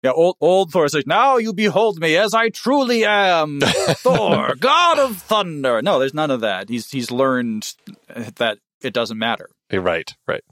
Yeah, 0.02 0.12
old 0.12 0.36
old 0.40 0.70
Thor 0.70 0.88
says, 0.88 1.04
"Now 1.06 1.38
you 1.38 1.52
behold 1.52 1.98
me 1.98 2.16
as 2.16 2.32
I 2.32 2.50
truly 2.50 3.04
am, 3.04 3.60
Thor, 3.64 4.54
God 4.54 4.98
of 5.00 5.16
thunder." 5.16 5.82
No, 5.82 5.98
there's 5.98 6.14
none 6.14 6.30
of 6.30 6.42
that. 6.42 6.68
He's 6.68 6.88
he's 6.90 7.10
learned 7.10 7.74
that 8.36 8.58
it 8.86 8.94
doesn't 8.94 9.18
matter. 9.18 9.50
You're 9.70 9.82
right. 9.82 10.14
Right. 10.26 10.42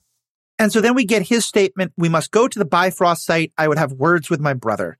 And 0.58 0.72
so 0.72 0.80
then 0.80 0.94
we 0.94 1.04
get 1.04 1.22
his 1.22 1.44
statement, 1.44 1.92
we 1.96 2.08
must 2.08 2.30
go 2.30 2.46
to 2.46 2.58
the 2.58 2.64
Bifrost 2.64 3.24
site. 3.24 3.52
I 3.58 3.66
would 3.66 3.78
have 3.78 3.92
words 3.92 4.30
with 4.30 4.40
my 4.40 4.54
brother. 4.54 4.96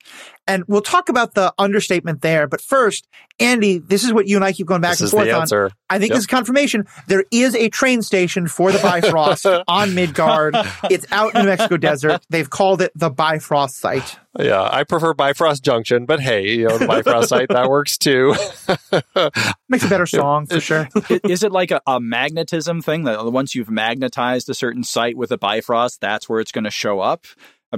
And 0.47 0.65
we'll 0.69 0.83
talk 0.83 1.09
about 1.09 1.35
the 1.35 1.55
understatement 1.59 2.21
there. 2.23 2.47
But 2.47 2.61
first, 2.61 3.09
Andy, 3.41 3.79
this 3.79 4.05
is 4.05 4.13
what 4.13 4.27
you 4.29 4.37
and 4.37 4.45
I 4.45 4.53
keep 4.53 4.67
going 4.67 4.81
back 4.83 4.93
This 4.93 5.01
and 5.01 5.07
is 5.07 5.11
forth 5.13 5.25
the 5.27 5.33
on. 5.33 5.41
answer. 5.43 5.71
I 5.89 5.99
think 5.99 6.11
Yep. 6.11 6.17
this 6.17 6.23
is 6.25 6.27
confirmation. 6.27 6.87
There 7.09 7.25
is 7.31 7.55
a 7.55 7.69
train 7.71 8.03
station 8.03 8.47
for 8.47 8.71
the 8.71 8.79
Bifrost 8.79 9.47
on 9.69 9.95
Midgard. 9.95 10.55
It's 10.91 11.07
out 11.11 11.29
in 11.35 11.41
the 11.41 11.43
New 11.45 11.49
Mexico 11.49 11.77
desert. 11.79 12.23
They've 12.29 12.49
called 12.51 12.83
it 12.83 12.93
the 12.95 13.11
Bifrost 13.11 13.77
site. 13.79 14.19
Yeah, 14.39 14.63
I 14.71 14.85
prefer 14.85 15.15
Bifrost 15.15 15.63
Junction, 15.65 16.07
but 16.07 16.21
hey, 16.21 16.49
you 16.57 16.69
know, 16.69 16.77
the 16.79 16.87
Bifrost 16.89 17.29
site, 17.29 17.49
that 17.51 17.71
works 17.71 17.97
too. 17.97 18.35
Makes 19.69 19.85
a 19.85 19.89
better 19.89 20.07
song 20.07 20.47
for 20.47 20.61
sure. 20.61 20.89
Is 21.25 21.43
it 21.43 21.53
like 21.53 21.71
a, 21.71 21.81
a 21.87 22.01
magnetism 22.01 22.83
thing 22.83 23.05
that 23.05 23.25
once 23.33 23.55
you've 23.55 23.71
magnetized 23.71 24.49
a 24.51 24.55
certain 24.55 24.85
site 24.85 25.17
with 25.17 25.31
a 25.33 25.39
Bifrost, 25.39 26.01
that's 26.01 26.29
where 26.29 26.41
it's 26.41 26.53
going 26.53 26.65
to 26.65 26.71
show 26.71 27.01
up? 27.01 27.27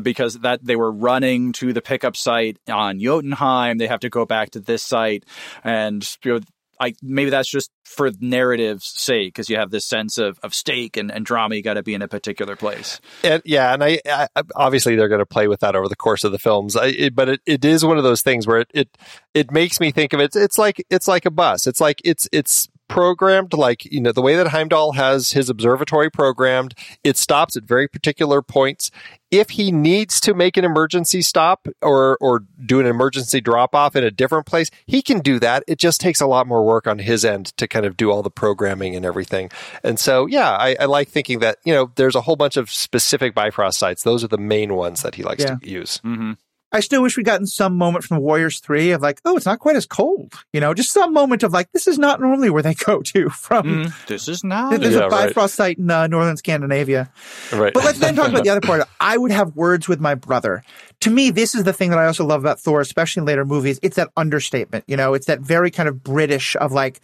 Because 0.03 0.41
that 0.41 0.65
they 0.65 0.77
were 0.77 0.93
running 0.93 1.53
to 1.53 1.73
the 1.73 1.83
pickup 1.83 2.17
site 2.17 2.59
on 2.69 3.01
Jotunheim, 3.01 3.79
they 3.79 3.87
have 3.87 4.01
to 4.01 4.11
go 4.11 4.27
back 4.27 4.51
to 4.51 4.61
this 4.61 4.83
site, 4.83 5.25
and 5.65 6.07
you 6.25 6.35
know, 6.35 6.41
I 6.79 6.95
maybe 7.03 7.31
that's 7.31 7.49
just 7.49 7.71
for 7.85 8.11
narrative's 8.21 8.87
sake 8.87 9.33
because 9.33 9.49
you 9.49 9.57
have 9.57 9.71
this 9.71 9.87
sense 9.87 10.19
of, 10.19 10.39
of 10.43 10.55
stake 10.55 10.97
and, 10.97 11.11
and 11.11 11.25
drama. 11.25 11.55
You 11.55 11.63
got 11.63 11.75
to 11.75 11.83
be 11.83 11.95
in 11.95 12.03
a 12.03 12.09
particular 12.09 12.57
place. 12.57 13.01
and 13.25 13.43
yeah, 13.45 13.73
and 13.73 13.83
I, 13.83 14.01
I 14.07 14.29
obviously 14.55 14.97
they're 14.97 15.09
going 15.09 15.21
to 15.21 15.27
play 15.27 15.49
with 15.49 15.61
that 15.61 15.75
over 15.75 15.89
the 15.89 15.97
course 15.97 16.25
of 16.25 16.33
the 16.33 16.39
films. 16.39 16.77
I, 16.77 16.87
it, 16.87 17.15
but 17.15 17.29
it, 17.29 17.41
it 17.47 17.65
is 17.65 17.85
one 17.85 17.99
of 17.99 18.05
those 18.05 18.23
things 18.23 18.47
where 18.47 18.59
it, 18.59 18.71
it 18.75 18.99
it 19.35 19.51
makes 19.51 19.81
me 19.81 19.91
think 19.91 20.13
of 20.13 20.21
it. 20.21 20.37
It's 20.37 20.59
like 20.59 20.85
it's 20.91 21.09
like 21.09 21.27
a 21.27 21.31
bus. 21.31 21.67
It's 21.67 21.81
like 21.81 22.01
it's 22.05 22.29
it's 22.33 22.69
programmed 22.89 23.53
like 23.53 23.85
you 23.85 24.01
know 24.01 24.13
the 24.13 24.23
way 24.23 24.37
that 24.37 24.49
Heimdall 24.49 24.93
has 24.93 25.33
his 25.33 25.49
observatory 25.51 26.11
programmed. 26.11 26.75
It 27.05 27.17
stops 27.17 27.57
at 27.57 27.65
very 27.65 27.89
particular 27.89 28.43
points. 28.43 28.91
If 29.31 29.51
he 29.51 29.73
needs 29.73 30.21
to 30.21 30.35
make 30.35 30.57
an 30.57 30.65
emergency 30.65 31.21
stop 31.23 31.67
or 31.83 32.17
or 32.21 32.45
do 32.65 32.79
an 32.81 32.87
emergency 32.87 33.41
drop 33.41 33.75
off 33.75 33.97
in 33.97 34.05
a 34.05 34.11
different 34.11 34.47
place, 34.47 34.71
he 34.87 35.03
can 35.03 35.19
do 35.21 35.41
that. 35.41 35.65
It 35.67 35.79
just 35.79 36.01
takes 36.01 36.21
a 36.21 36.27
lot 36.27 36.47
more 36.47 36.65
work 36.65 36.87
on 36.87 37.01
his 37.01 37.25
end 37.25 37.47
to 37.57 37.67
kind 37.67 37.87
of 37.87 37.97
do 37.97 38.11
all 38.11 38.23
the 38.23 38.31
programming 38.31 38.95
and 38.95 39.05
everything. 39.05 39.51
And 39.83 39.99
so, 39.99 40.27
yeah, 40.27 40.51
I, 40.51 40.77
I 40.79 40.85
like 40.85 41.09
thinking 41.09 41.41
that 41.41 41.59
you 41.65 41.75
know 41.75 41.91
there's 41.97 42.15
a 42.15 42.21
whole 42.21 42.37
bunch 42.37 42.57
of 42.57 42.71
specific 42.71 43.35
Bifrost 43.35 43.79
sites. 43.79 44.05
Those 44.05 44.23
are 44.23 44.29
the 44.29 44.39
main 44.39 44.75
ones 44.75 45.03
that 45.03 45.17
he 45.17 45.23
likes 45.25 45.43
Yeah. 45.43 45.57
to 45.57 45.69
use. 45.69 46.01
Mm-hmm. 46.05 46.33
I 46.73 46.81
still 46.81 47.01
wish 47.01 47.17
we'd 47.17 47.25
gotten 47.25 47.47
some 47.47 47.77
moment 47.77 48.05
from 48.05 48.17
the 48.17 48.21
Warriors 48.21 48.59
3 48.59 48.91
of 48.91 49.01
like, 49.01 49.21
oh, 49.25 49.37
it's 49.37 49.47
not 49.47 49.61
quite 49.61 49.77
as 49.77 49.87
cold. 49.87 50.33
You 50.53 50.61
know, 50.61 50.75
just 50.75 50.93
some 50.93 51.13
moment 51.13 51.43
of 51.43 51.53
like, 51.53 51.71
this 51.73 51.87
is 51.87 51.99
not 51.99 52.21
normally 52.21 52.51
where 52.51 52.63
they 52.63 52.75
go 52.87 53.03
to 53.03 53.29
from. 53.31 53.93
This 54.09 54.27
is 54.29 54.43
not. 54.43 54.79
There's 54.81 54.95
Yeah, 54.95 55.01
a 55.03 55.09
right. 55.09 55.29
Bifrost 55.29 55.55
site 55.55 55.79
in 55.79 55.91
uh, 55.91 56.07
northern 56.09 56.37
Scandinavia. 56.37 57.11
Right. 57.53 57.73
But 57.73 57.85
let's 57.85 58.01
then 58.01 58.17
talk 58.17 58.29
about 58.31 58.43
the 58.45 58.51
other 58.51 58.61
part. 58.61 58.83
I 59.01 59.17
would 59.17 59.31
have 59.31 59.55
words 59.55 59.89
with 59.89 60.01
my 60.01 60.17
brother. 60.17 60.65
To 61.03 61.11
me, 61.11 61.31
this 61.31 61.55
is 61.55 61.63
the 61.65 61.73
thing 61.73 61.91
that 61.91 61.99
I 62.01 62.07
also 62.07 62.25
love 62.25 62.41
about 62.43 62.59
Thor, 62.59 62.81
especially 62.81 63.21
in 63.21 63.27
later 63.27 63.45
movies. 63.45 63.79
It's 63.83 63.97
that 63.97 64.11
understatement. 64.17 64.85
You 64.89 64.97
know, 64.97 65.15
it's 65.15 65.27
that 65.27 65.41
very 65.41 65.71
kind 65.71 65.89
of 65.89 66.03
British 66.03 66.57
of 66.57 66.73
like, 66.73 67.01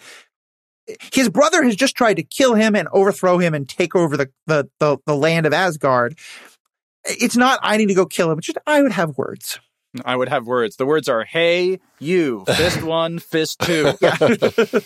his 1.13 1.29
brother 1.29 1.63
has 1.63 1.77
just 1.77 1.95
tried 1.95 2.15
to 2.15 2.25
kill 2.25 2.55
him 2.55 2.75
and 2.75 2.89
overthrow 2.93 3.39
him 3.39 3.55
and 3.55 3.69
take 3.69 3.95
over 3.95 4.17
the, 4.17 4.29
the, 4.49 4.69
the, 4.81 4.99
the 5.07 5.15
land 5.17 5.47
of 5.47 5.53
Asgard. 5.53 6.19
It's 7.05 7.37
not, 7.37 7.59
I 7.63 7.77
need 7.77 7.87
to 7.87 7.95
go 7.95 8.07
kill 8.07 8.31
him. 8.31 8.39
It's 8.39 8.47
just, 8.47 8.59
I 8.67 8.83
would 8.83 8.93
have 8.93 9.17
words. 9.19 9.59
I 10.05 10.17
would 10.17 10.29
have 10.29 10.47
words. 10.47 10.77
The 10.77 10.87
words 10.87 11.09
are 11.09 11.25
"Hey, 11.25 11.79
you, 11.99 12.45
fist 12.47 12.83
one, 12.85 13.19
fist 13.19 13.59
two. 13.61 13.93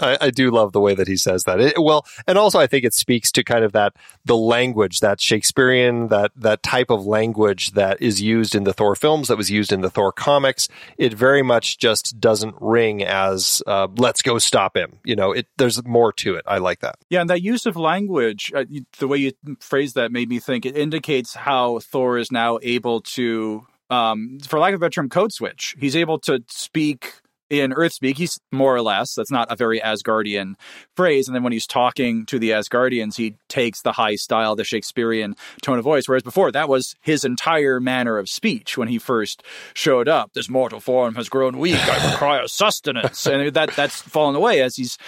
I, 0.00 0.18
I 0.20 0.30
do 0.30 0.50
love 0.50 0.72
the 0.72 0.80
way 0.80 0.94
that 0.94 1.08
he 1.08 1.16
says 1.16 1.44
that. 1.44 1.60
It, 1.60 1.74
well, 1.78 2.06
and 2.26 2.38
also 2.38 2.58
I 2.58 2.66
think 2.66 2.84
it 2.84 2.94
speaks 2.94 3.32
to 3.32 3.44
kind 3.44 3.64
of 3.64 3.72
that 3.72 3.94
the 4.24 4.36
language, 4.36 5.00
that 5.00 5.20
Shakespearean, 5.20 6.08
that 6.08 6.32
that 6.36 6.62
type 6.62 6.90
of 6.90 7.06
language 7.06 7.72
that 7.72 8.00
is 8.00 8.20
used 8.20 8.54
in 8.54 8.64
the 8.64 8.72
Thor 8.72 8.94
films, 8.94 9.28
that 9.28 9.36
was 9.36 9.50
used 9.50 9.72
in 9.72 9.80
the 9.80 9.90
Thor 9.90 10.12
comics. 10.12 10.68
It 10.96 11.14
very 11.14 11.42
much 11.42 11.78
just 11.78 12.20
doesn't 12.20 12.54
ring 12.60 13.02
as 13.02 13.62
uh, 13.66 13.88
"Let's 13.96 14.22
go 14.22 14.38
stop 14.38 14.76
him." 14.76 14.98
You 15.04 15.16
know, 15.16 15.32
it 15.32 15.46
there's 15.56 15.84
more 15.84 16.12
to 16.14 16.36
it. 16.36 16.44
I 16.46 16.58
like 16.58 16.80
that. 16.80 16.96
Yeah, 17.08 17.20
and 17.20 17.30
that 17.30 17.42
use 17.42 17.66
of 17.66 17.76
language, 17.76 18.52
uh, 18.54 18.64
the 18.98 19.08
way 19.08 19.18
you 19.18 19.32
phrase 19.60 19.94
that 19.94 20.12
made 20.12 20.28
me 20.28 20.38
think 20.38 20.66
it 20.66 20.76
indicates 20.76 21.34
how 21.34 21.78
Thor 21.80 22.18
is 22.18 22.30
now 22.30 22.58
able 22.62 23.00
to, 23.00 23.66
um, 23.90 24.38
for 24.46 24.58
lack 24.58 24.74
of 24.74 24.80
a 24.80 24.80
better 24.80 24.90
term, 24.90 25.08
code 25.08 25.32
switch. 25.32 25.74
He's 25.78 25.96
able 25.96 26.18
to 26.20 26.42
speak 26.48 27.14
in 27.50 27.72
Earth 27.72 27.94
speak. 27.94 28.18
He's 28.18 28.38
more 28.52 28.74
or 28.74 28.82
less, 28.82 29.14
that's 29.14 29.30
not 29.30 29.50
a 29.50 29.56
very 29.56 29.80
Asgardian 29.80 30.54
phrase. 30.96 31.28
And 31.28 31.34
then 31.34 31.42
when 31.42 31.52
he's 31.52 31.66
talking 31.66 32.26
to 32.26 32.38
the 32.38 32.50
Asgardians, 32.50 33.16
he 33.16 33.34
takes 33.48 33.82
the 33.82 33.92
high 33.92 34.16
style, 34.16 34.54
the 34.54 34.64
Shakespearean 34.64 35.36
tone 35.62 35.78
of 35.78 35.84
voice. 35.84 36.08
Whereas 36.08 36.22
before, 36.22 36.52
that 36.52 36.68
was 36.68 36.94
his 37.00 37.24
entire 37.24 37.80
manner 37.80 38.18
of 38.18 38.28
speech 38.28 38.76
when 38.76 38.88
he 38.88 38.98
first 38.98 39.42
showed 39.74 40.08
up. 40.08 40.32
This 40.34 40.50
mortal 40.50 40.80
form 40.80 41.14
has 41.14 41.28
grown 41.28 41.58
weak. 41.58 41.80
I 41.80 42.12
require 42.12 42.46
sustenance. 42.48 43.26
And 43.26 43.54
that 43.54 43.70
that's 43.76 44.02
fallen 44.02 44.36
away 44.36 44.60
as 44.60 44.76
he's 44.76 44.98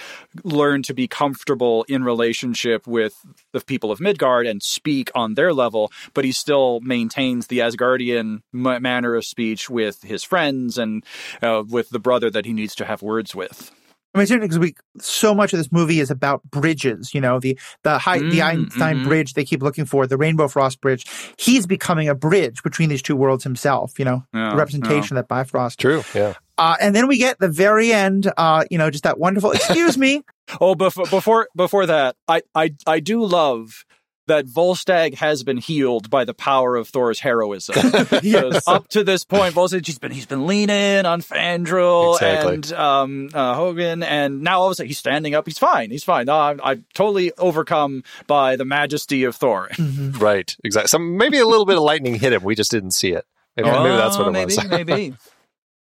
learned 0.43 0.85
to 0.85 0.93
be 0.93 1.07
comfortable 1.07 1.85
in 1.87 2.03
relationship 2.03 2.87
with 2.87 3.13
the 3.51 3.61
people 3.61 3.91
of 3.91 3.99
Midgard 3.99 4.47
and 4.47 4.63
speak 4.63 5.11
on 5.13 5.35
their 5.35 5.53
level, 5.53 5.91
but 6.13 6.25
he 6.25 6.31
still 6.31 6.79
maintains 6.79 7.47
the 7.47 7.59
Asgardian 7.59 8.41
m- 8.53 8.81
manner 8.81 9.15
of 9.15 9.25
speech 9.25 9.69
with 9.69 10.01
his 10.01 10.23
friends 10.23 10.77
and 10.77 11.03
uh, 11.41 11.63
with 11.67 11.89
the 11.89 11.99
brother 11.99 12.30
that 12.31 12.45
he 12.45 12.53
needs 12.53 12.75
to 12.75 12.85
have 12.85 13.01
words 13.01 13.35
with. 13.35 13.71
I 14.13 14.17
mean, 14.17 14.27
certainly 14.27 14.47
because 14.49 14.59
we 14.59 14.75
so 14.99 15.33
much 15.33 15.53
of 15.53 15.57
this 15.59 15.71
movie 15.71 16.01
is 16.01 16.11
about 16.11 16.43
bridges. 16.43 17.13
You 17.13 17.21
know, 17.21 17.39
the 17.39 17.57
the 17.83 17.97
high, 17.97 18.19
the 18.19 18.39
Mm, 18.39 18.43
Einstein 18.43 18.97
mhm. 18.97 19.03
Bridge 19.05 19.35
they 19.35 19.45
keep 19.45 19.63
looking 19.63 19.85
for, 19.85 20.05
the 20.05 20.17
Rainbow 20.17 20.49
Frost 20.49 20.81
Bridge. 20.81 21.05
He's 21.37 21.65
becoming 21.65 22.09
a 22.09 22.15
bridge 22.15 22.61
between 22.61 22.89
these 22.89 23.01
two 23.01 23.15
worlds 23.15 23.45
himself. 23.45 23.97
You 23.97 24.03
know, 24.05 24.23
Yeah, 24.33 24.49
the 24.49 24.57
representation 24.57 25.15
of 25.15 25.23
that 25.23 25.27
Bifrost. 25.29 25.79
True. 25.79 26.03
Yeah. 26.13 26.33
Uh, 26.57 26.75
and 26.81 26.93
then 26.93 27.07
we 27.07 27.17
get 27.17 27.39
the 27.39 27.47
very 27.47 27.93
end. 27.93 28.29
Uh, 28.35 28.65
you 28.69 28.77
know, 28.77 28.89
just 28.91 29.05
that 29.05 29.17
wonderful. 29.17 29.51
Excuse 29.51 29.97
me. 29.97 30.23
Oh, 30.59 30.75
before 30.75 31.05
before 31.05 31.47
before 31.55 31.85
that, 31.85 32.17
I 32.27 32.41
I 32.53 32.75
I 32.85 32.99
do 32.99 33.23
love 33.23 33.85
that 34.31 34.45
Volstagg 34.45 35.15
has 35.15 35.43
been 35.43 35.57
healed 35.57 36.09
by 36.09 36.23
the 36.23 36.33
power 36.33 36.77
of 36.77 36.87
Thor's 36.87 37.19
heroism. 37.19 37.75
yes. 38.23 38.65
Up 38.65 38.87
to 38.87 39.03
this 39.03 39.25
point, 39.25 39.53
Volstagg 39.53 39.85
he's 39.85 39.99
been 39.99 40.11
he's 40.11 40.25
been 40.25 40.47
leaning 40.47 41.05
on 41.05 41.21
Fandral 41.21 42.13
exactly. 42.15 42.53
and 42.53 42.71
um, 42.71 43.29
uh, 43.33 43.55
Hogun, 43.55 44.03
and 44.03 44.41
now 44.41 44.61
all 44.61 44.67
of 44.67 44.71
a 44.71 44.75
sudden 44.75 44.87
he's 44.87 44.97
standing 44.97 45.35
up. 45.35 45.45
He's 45.45 45.57
fine. 45.57 45.91
He's 45.91 46.05
fine. 46.05 46.27
No, 46.27 46.39
I'm, 46.39 46.61
I'm 46.63 46.85
totally 46.93 47.33
overcome 47.37 48.05
by 48.25 48.55
the 48.55 48.63
majesty 48.63 49.25
of 49.25 49.35
Thor. 49.35 49.67
Mm-hmm. 49.73 50.11
Right. 50.21 50.55
Exactly. 50.63 50.87
So 50.87 50.99
maybe 50.99 51.39
a 51.39 51.47
little 51.47 51.65
bit 51.65 51.77
of 51.77 51.83
lightning 51.83 52.13
hit 52.15 52.31
him. 52.31 52.43
We 52.43 52.53
just 52.53 52.69
didn't 52.69 52.91
see 52.91 53.11
it. 53.11 53.25
Maybe, 53.57 53.69
oh, 53.69 53.83
maybe 53.83 53.97
that's 53.97 54.17
what 54.17 54.27
it 54.27 54.31
maybe, 54.31 54.55
was. 54.55 54.69
maybe. 54.69 55.13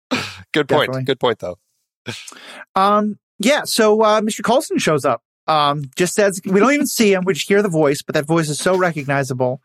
Good 0.54 0.70
point. 0.70 0.88
Definitely. 0.88 1.04
Good 1.04 1.20
point, 1.20 1.40
though. 1.40 1.58
Um. 2.74 3.20
Yeah. 3.40 3.64
So 3.66 4.02
uh, 4.02 4.22
Mr. 4.22 4.44
Coulson 4.44 4.78
shows 4.78 5.04
up. 5.04 5.24
Um. 5.48 5.84
Just 5.96 6.16
says 6.16 6.42
we 6.46 6.60
don't 6.60 6.74
even 6.74 6.88
see 6.88 7.14
him. 7.14 7.24
We 7.26 7.34
just 7.34 7.48
hear 7.48 7.62
the 7.62 7.70
voice, 7.70 8.02
but 8.02 8.16
that 8.16 8.26
voice 8.26 8.50
is 8.50 8.60
so 8.60 8.78
recognizable. 8.78 9.62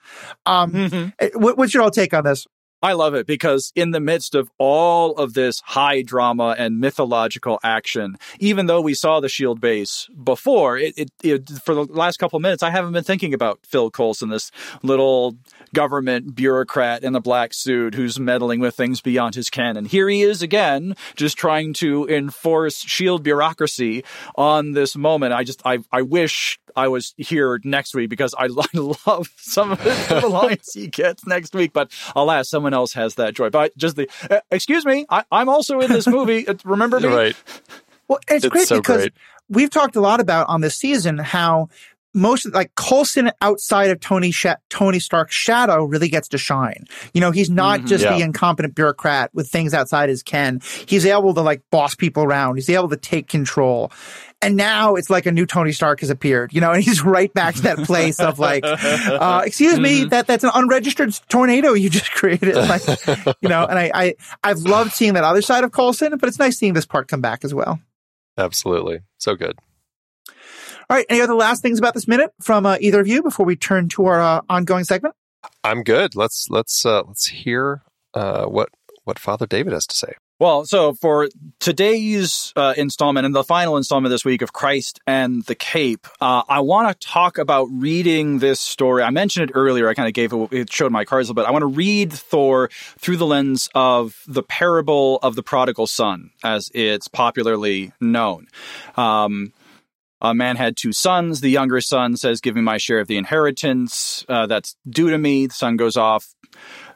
Um. 0.46 0.72
Mm-hmm. 0.72 1.08
Eh, 1.18 1.30
what, 1.34 1.56
what's 1.58 1.74
your 1.74 1.82
all 1.82 1.90
take 1.90 2.14
on 2.14 2.24
this? 2.24 2.46
I 2.80 2.92
love 2.92 3.14
it 3.14 3.26
because 3.26 3.72
in 3.74 3.90
the 3.90 3.98
midst 3.98 4.36
of 4.36 4.50
all 4.58 5.16
of 5.16 5.34
this 5.34 5.60
high 5.60 6.02
drama 6.02 6.54
and 6.56 6.78
mythological 6.78 7.58
action, 7.64 8.16
even 8.38 8.66
though 8.66 8.80
we 8.80 8.94
saw 8.94 9.18
the 9.18 9.28
Shield 9.28 9.60
base 9.60 10.08
before, 10.22 10.78
it, 10.78 10.96
it, 10.96 11.10
it 11.24 11.48
for 11.64 11.74
the 11.74 11.84
last 11.84 12.18
couple 12.18 12.36
of 12.36 12.42
minutes, 12.42 12.62
I 12.62 12.70
haven't 12.70 12.92
been 12.92 13.02
thinking 13.02 13.34
about 13.34 13.58
Phil 13.64 13.90
Coulson, 13.90 14.28
this 14.28 14.52
little 14.84 15.36
government 15.74 16.34
bureaucrat 16.34 17.02
in 17.02 17.14
a 17.14 17.20
black 17.20 17.54
suit 17.54 17.94
who's 17.94 18.18
meddling 18.18 18.60
with 18.60 18.74
things 18.74 19.00
beyond 19.00 19.34
his 19.34 19.50
ken. 19.50 19.76
And 19.76 19.86
here 19.86 20.08
he 20.08 20.22
is 20.22 20.42
again, 20.42 20.96
just 21.16 21.36
trying 21.36 21.72
to 21.74 22.06
enforce 22.08 22.78
Shield 22.78 23.22
bureaucracy 23.22 24.04
on 24.34 24.72
this 24.72 24.96
moment. 24.96 25.32
I 25.32 25.44
just, 25.44 25.62
I, 25.64 25.78
I 25.92 26.02
wish 26.02 26.58
I 26.76 26.88
was 26.88 27.14
here 27.16 27.60
next 27.64 27.94
week 27.94 28.08
because 28.08 28.34
I, 28.38 28.44
I 28.74 28.78
love 29.06 29.28
some 29.36 29.72
of 29.72 29.82
the 29.82 30.28
lines 30.30 30.72
he 30.72 30.86
gets 30.86 31.26
next 31.26 31.54
week. 31.54 31.72
But 31.72 31.92
alas, 32.14 32.48
someone 32.48 32.74
else 32.74 32.92
has 32.94 33.16
that 33.16 33.34
joy. 33.34 33.50
But 33.50 33.76
just 33.76 33.96
the 33.96 34.08
uh, 34.30 34.40
excuse 34.50 34.86
me, 34.86 35.06
I, 35.10 35.24
am 35.32 35.48
also 35.48 35.80
in 35.80 35.90
this 35.90 36.06
movie. 36.06 36.46
Remember 36.64 37.00
me? 37.00 37.08
Right. 37.08 37.36
Well, 38.06 38.20
it's, 38.28 38.44
it's 38.44 38.52
great 38.52 38.68
so 38.68 38.78
because 38.78 39.02
great. 39.02 39.12
we've 39.48 39.70
talked 39.70 39.96
a 39.96 40.00
lot 40.00 40.20
about 40.20 40.48
on 40.48 40.60
this 40.60 40.76
season 40.76 41.18
how 41.18 41.68
most 42.18 42.52
like 42.52 42.74
Coulson 42.74 43.30
outside 43.40 43.90
of 43.90 44.00
Tony 44.00 44.32
Tony 44.68 44.98
Stark's 44.98 45.34
shadow 45.34 45.84
really 45.84 46.08
gets 46.08 46.28
to 46.28 46.38
shine. 46.38 46.84
You 47.14 47.20
know, 47.20 47.30
he's 47.30 47.50
not 47.50 47.80
mm-hmm, 47.80 47.88
just 47.88 48.04
yeah. 48.04 48.16
the 48.16 48.22
incompetent 48.22 48.74
bureaucrat 48.74 49.30
with 49.34 49.48
things 49.48 49.72
outside 49.72 50.08
his 50.08 50.22
ken. 50.22 50.60
He's 50.86 51.06
able 51.06 51.34
to 51.34 51.40
like 51.40 51.62
boss 51.70 51.94
people 51.94 52.24
around. 52.24 52.56
He's 52.56 52.68
able 52.68 52.88
to 52.88 52.96
take 52.96 53.28
control. 53.28 53.92
And 54.40 54.56
now 54.56 54.94
it's 54.94 55.10
like 55.10 55.26
a 55.26 55.32
new 55.32 55.46
Tony 55.46 55.72
Stark 55.72 56.00
has 56.00 56.10
appeared, 56.10 56.52
you 56.52 56.60
know, 56.60 56.70
and 56.70 56.82
he's 56.82 57.02
right 57.04 57.32
back 57.34 57.56
to 57.56 57.62
that 57.62 57.78
place 57.78 58.20
of 58.20 58.38
like, 58.38 58.62
uh, 58.64 59.42
excuse 59.44 59.80
me, 59.80 60.00
mm-hmm. 60.00 60.08
that 60.10 60.26
that's 60.26 60.44
an 60.44 60.50
unregistered 60.54 61.18
tornado 61.28 61.72
you 61.72 61.90
just 61.90 62.10
created. 62.12 62.54
Like, 62.54 62.82
you 63.40 63.48
know, 63.48 63.66
and 63.66 63.78
I, 63.78 63.90
I, 63.94 64.14
I've 64.44 64.58
loved 64.58 64.92
seeing 64.92 65.14
that 65.14 65.24
other 65.24 65.42
side 65.42 65.64
of 65.64 65.72
Coulson, 65.72 66.16
but 66.18 66.28
it's 66.28 66.38
nice 66.38 66.56
seeing 66.56 66.74
this 66.74 66.86
part 66.86 67.08
come 67.08 67.20
back 67.20 67.44
as 67.44 67.52
well. 67.52 67.80
Absolutely. 68.36 69.00
So 69.18 69.34
good. 69.34 69.58
All 70.90 70.96
right. 70.96 71.06
Any 71.10 71.20
other 71.20 71.34
last 71.34 71.60
things 71.60 71.78
about 71.78 71.92
this 71.92 72.08
minute 72.08 72.32
from 72.40 72.64
uh, 72.64 72.78
either 72.80 73.00
of 73.00 73.06
you 73.06 73.22
before 73.22 73.44
we 73.44 73.56
turn 73.56 73.88
to 73.90 74.06
our 74.06 74.20
uh, 74.20 74.40
ongoing 74.48 74.84
segment? 74.84 75.14
I'm 75.62 75.82
good. 75.82 76.16
Let's 76.16 76.48
let's 76.48 76.86
uh, 76.86 77.02
let's 77.06 77.26
hear 77.26 77.82
uh, 78.14 78.46
what 78.46 78.70
what 79.04 79.18
Father 79.18 79.46
David 79.46 79.74
has 79.74 79.86
to 79.88 79.94
say. 79.94 80.14
Well, 80.40 80.64
so 80.66 80.94
for 80.94 81.28
today's 81.58 82.52
uh, 82.54 82.72
installment 82.76 83.26
and 83.26 83.34
the 83.34 83.42
final 83.42 83.76
installment 83.76 84.12
this 84.12 84.24
week 84.24 84.40
of 84.40 84.52
Christ 84.52 85.00
and 85.04 85.42
the 85.46 85.56
Cape, 85.56 86.06
uh, 86.20 86.44
I 86.48 86.60
want 86.60 86.88
to 86.88 87.08
talk 87.08 87.38
about 87.38 87.64
reading 87.72 88.38
this 88.38 88.60
story. 88.60 89.02
I 89.02 89.10
mentioned 89.10 89.50
it 89.50 89.54
earlier. 89.56 89.88
I 89.88 89.94
kind 89.94 90.06
of 90.06 90.14
gave 90.14 90.32
it, 90.32 90.52
it 90.52 90.72
showed 90.72 90.92
my 90.92 91.04
cards 91.04 91.28
a 91.28 91.32
little 91.32 91.42
bit. 91.42 91.48
I 91.48 91.50
want 91.50 91.62
to 91.62 91.76
read 91.76 92.12
Thor 92.12 92.70
through 92.98 93.16
the 93.16 93.26
lens 93.26 93.68
of 93.74 94.22
the 94.28 94.44
parable 94.44 95.18
of 95.24 95.34
the 95.34 95.42
prodigal 95.42 95.88
son, 95.88 96.30
as 96.44 96.70
it's 96.72 97.08
popularly 97.08 97.92
known. 98.00 98.46
Um, 98.96 99.52
a 100.20 100.34
man 100.34 100.56
had 100.56 100.76
two 100.76 100.92
sons. 100.92 101.40
The 101.40 101.50
younger 101.50 101.80
son 101.80 102.16
says, 102.16 102.40
Give 102.40 102.54
me 102.54 102.62
my 102.62 102.78
share 102.78 103.00
of 103.00 103.06
the 103.06 103.16
inheritance 103.16 104.24
uh, 104.28 104.46
that's 104.46 104.76
due 104.88 105.10
to 105.10 105.18
me. 105.18 105.46
The 105.46 105.54
son 105.54 105.76
goes 105.76 105.96
off, 105.96 106.34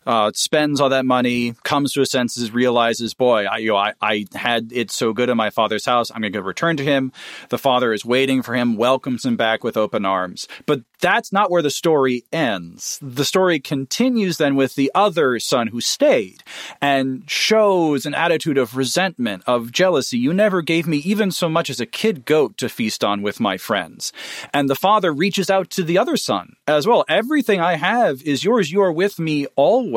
uh, 0.06 0.32
spends 0.34 0.80
all 0.80 0.88
that 0.88 1.06
money, 1.06 1.54
comes 1.62 1.92
to 1.92 2.00
his 2.00 2.10
senses, 2.10 2.52
realizes, 2.52 3.14
boy, 3.14 3.44
I, 3.44 3.58
you 3.58 3.70
know, 3.70 3.76
I, 3.76 3.94
I 4.00 4.26
had 4.34 4.72
it 4.72 4.90
so 4.90 5.12
good 5.12 5.28
in 5.28 5.36
my 5.36 5.50
father's 5.50 5.84
house. 5.84 6.10
I'm 6.10 6.20
going 6.20 6.32
to 6.32 6.42
return 6.42 6.76
to 6.78 6.84
him. 6.84 7.12
The 7.48 7.58
father 7.58 7.92
is 7.92 8.04
waiting 8.04 8.42
for 8.42 8.54
him, 8.54 8.76
welcomes 8.76 9.24
him 9.24 9.36
back 9.36 9.62
with 9.64 9.76
open 9.76 10.04
arms. 10.04 10.48
But 10.66 10.82
that's 11.00 11.32
not 11.32 11.50
where 11.50 11.62
the 11.62 11.70
story 11.70 12.24
ends. 12.32 12.98
The 13.02 13.24
story 13.24 13.58
continues 13.60 14.36
then 14.38 14.54
with 14.54 14.74
the 14.74 14.90
other 14.94 15.38
son 15.40 15.68
who 15.68 15.80
stayed 15.80 16.42
and 16.80 17.28
shows 17.28 18.06
an 18.06 18.14
attitude 18.14 18.58
of 18.58 18.76
resentment, 18.76 19.42
of 19.46 19.72
jealousy. 19.72 20.18
You 20.18 20.32
never 20.32 20.62
gave 20.62 20.86
me 20.86 20.98
even 20.98 21.30
so 21.30 21.48
much 21.48 21.70
as 21.70 21.80
a 21.80 21.86
kid 21.86 22.24
goat 22.24 22.56
to 22.58 22.68
feast 22.68 23.02
on 23.02 23.22
with 23.22 23.40
my 23.40 23.56
friends. 23.56 24.12
And 24.54 24.68
the 24.68 24.74
father 24.74 25.12
reaches 25.12 25.50
out 25.50 25.70
to 25.70 25.82
the 25.82 25.98
other 25.98 26.16
son 26.16 26.56
as 26.66 26.86
well. 26.86 27.04
Everything 27.08 27.60
I 27.60 27.74
have 27.76 28.22
is 28.22 28.44
yours. 28.44 28.70
You 28.70 28.82
are 28.82 28.92
with 28.92 29.18
me 29.18 29.46
always. 29.56 29.91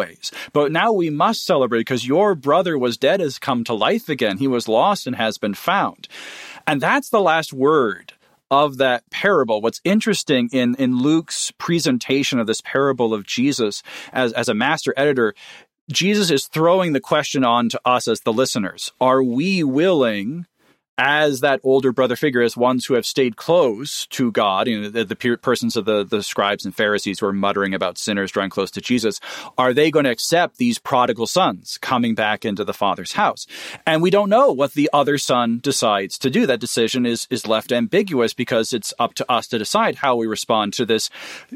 But 0.54 0.72
now 0.72 0.92
we 0.92 1.10
must 1.10 1.46
celebrate 1.46 1.82
because 1.82 2.08
your 2.08 2.36
brother 2.36 2.78
was 2.78 2.98
dead, 2.98 3.20
has 3.20 3.40
come 3.40 3.64
to 3.64 3.74
life 3.74 4.10
again. 4.10 4.38
He 4.38 4.48
was 4.48 4.68
lost 4.68 5.08
and 5.08 5.16
has 5.16 5.38
been 5.38 5.54
found. 5.54 6.08
And 6.68 6.82
that's 6.82 7.10
the 7.10 7.22
last 7.22 7.54
word 7.54 8.14
of 8.52 8.78
that 8.78 9.10
parable. 9.10 9.62
What's 9.62 9.82
interesting 9.84 10.50
in, 10.52 10.76
in 10.76 10.98
Luke's 10.98 11.52
presentation 11.58 12.40
of 12.40 12.48
this 12.48 12.62
parable 12.62 13.14
of 13.14 13.26
Jesus 13.26 13.82
as, 14.14 14.34
as 14.34 14.50
a 14.50 14.54
master 14.54 14.94
editor, 14.96 15.34
Jesus 15.92 16.32
is 16.32 16.48
throwing 16.48 16.94
the 16.94 17.00
question 17.00 17.44
on 17.44 17.70
to 17.70 17.82
us 17.86 18.08
as 18.08 18.22
the 18.22 18.34
listeners. 18.34 18.92
Are 19.00 19.24
we 19.24 19.64
willing 19.64 20.46
as 20.98 21.42
that 21.42 21.60
older 21.64 21.92
brother 21.92 22.16
figure, 22.16 22.42
as 22.42 22.56
ones 22.56 22.86
who 22.86 22.94
have 22.94 23.06
stayed 23.06 23.36
close 23.36 24.08
to 24.08 24.32
God, 24.32 24.68
you 24.68 24.82
know, 24.82 24.90
the, 24.90 25.04
the 25.04 25.38
persons 25.38 25.76
of 25.76 25.86
the, 25.86 26.04
the 26.04 26.24
scribes 26.24 26.66
and 26.66 26.76
Pharisees 26.76 27.20
who 27.20 27.26
are 27.26 27.34
muttering 27.34 27.74
about 27.74 27.98
sinners 27.98 28.32
drawing 28.32 28.50
close 28.50 28.72
to 28.72 28.82
Jesus, 28.82 29.20
are 29.58 29.74
they 29.74 29.92
going 29.92 30.06
to 30.06 30.12
accept 30.12 30.58
these 30.58 30.80
prodigal 30.80 31.28
sons 31.28 31.78
coming 31.80 32.16
back 32.16 32.46
into 32.46 32.64
the 32.64 32.74
Father's 32.74 33.14
house? 33.14 33.46
And 33.86 34.02
we 34.02 34.10
don't 34.10 34.30
know 34.30 34.52
what 34.52 34.74
the 34.74 34.90
other 34.94 35.18
son 35.18 35.60
decides 35.62 36.18
to 36.20 36.30
do. 36.30 36.46
That 36.46 36.60
decision 36.60 37.06
is 37.06 37.28
is 37.30 37.48
left 37.48 37.72
ambiguous 37.72 38.34
because 38.34 38.74
it's 38.74 38.94
up 39.00 39.14
to 39.16 39.32
us 39.32 39.48
to 39.48 39.58
decide 39.58 39.96
how 39.96 40.16
we 40.16 40.28
respond 40.28 40.74
to 40.74 40.86
this 40.86 41.10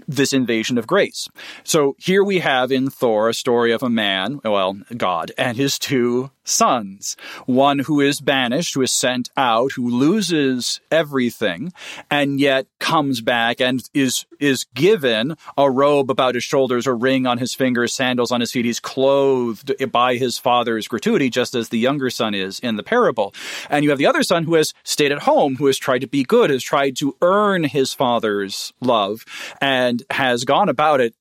this 0.08 0.34
invasion 0.34 0.78
of 0.78 0.88
grace. 0.88 1.30
So 1.64 1.96
here 1.98 2.24
we 2.24 2.40
have 2.40 2.72
in 2.72 2.90
Thor 2.90 3.30
a 3.30 3.34
story 3.34 3.72
of 3.72 3.84
a 3.84 3.90
man, 3.90 4.42
well, 4.44 4.78
God, 4.96 5.32
and 5.38 5.56
his 5.56 5.80
two 5.80 6.32
sons. 6.50 7.16
One 7.46 7.80
who 7.80 8.02
is 8.02 8.20
banished, 8.20 8.74
who 8.74 8.82
is 8.82 8.92
sent 8.92 9.30
out, 9.38 9.72
who 9.74 9.90
loses 9.90 10.82
everything, 10.92 11.72
and 12.10 12.40
yet 12.40 12.68
comes 12.80 13.22
back 13.22 13.62
and 13.62 13.82
is 13.94 14.26
is 14.40 14.66
given 14.74 15.36
a 15.58 15.70
robe 15.70 16.10
about 16.10 16.36
his 16.36 16.44
shoulders, 16.44 16.88
a 16.88 16.94
ring 16.94 17.28
on 17.28 17.38
his 17.38 17.54
fingers, 17.54 17.94
sandals 17.94 18.32
on 18.32 18.40
his 18.40 18.52
feet. 18.52 18.66
He's 18.66 18.80
clothed 18.80 19.74
by 19.92 20.16
his 20.16 20.38
father's 20.38 20.88
gratuity, 20.88 21.30
just 21.30 21.56
as 21.56 21.70
the 21.70 21.78
younger 21.78 22.10
son 22.10 22.34
is 22.34 22.60
in 22.60 22.78
the 22.78 22.84
parable. 22.84 23.34
And 23.70 23.84
you 23.84 23.90
have 23.90 24.00
the 24.00 24.06
other 24.06 24.24
son 24.24 24.46
who 24.46 24.56
has 24.56 24.74
stayed 24.84 25.12
at 25.12 25.24
home, 25.24 25.56
who 25.56 25.66
has 25.68 25.78
tried 25.78 26.00
to 26.00 26.08
be 26.08 26.24
good, 26.24 26.50
has 26.50 26.64
tried 26.64 26.96
to 26.98 27.16
earn 27.22 27.66
his 27.66 27.94
father's 27.94 28.74
love, 28.80 29.26
and 29.62 30.04
has 30.10 30.46
gone 30.46 30.70
about 30.70 31.02
it 31.02 31.14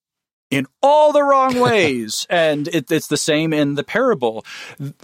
in 0.50 0.66
all 0.82 1.12
the 1.12 1.22
wrong 1.22 1.58
ways. 1.60 2.26
and 2.30 2.68
it, 2.68 2.90
it's 2.90 3.08
the 3.08 3.16
same 3.16 3.52
in 3.52 3.74
the 3.74 3.84
parable. 3.84 4.44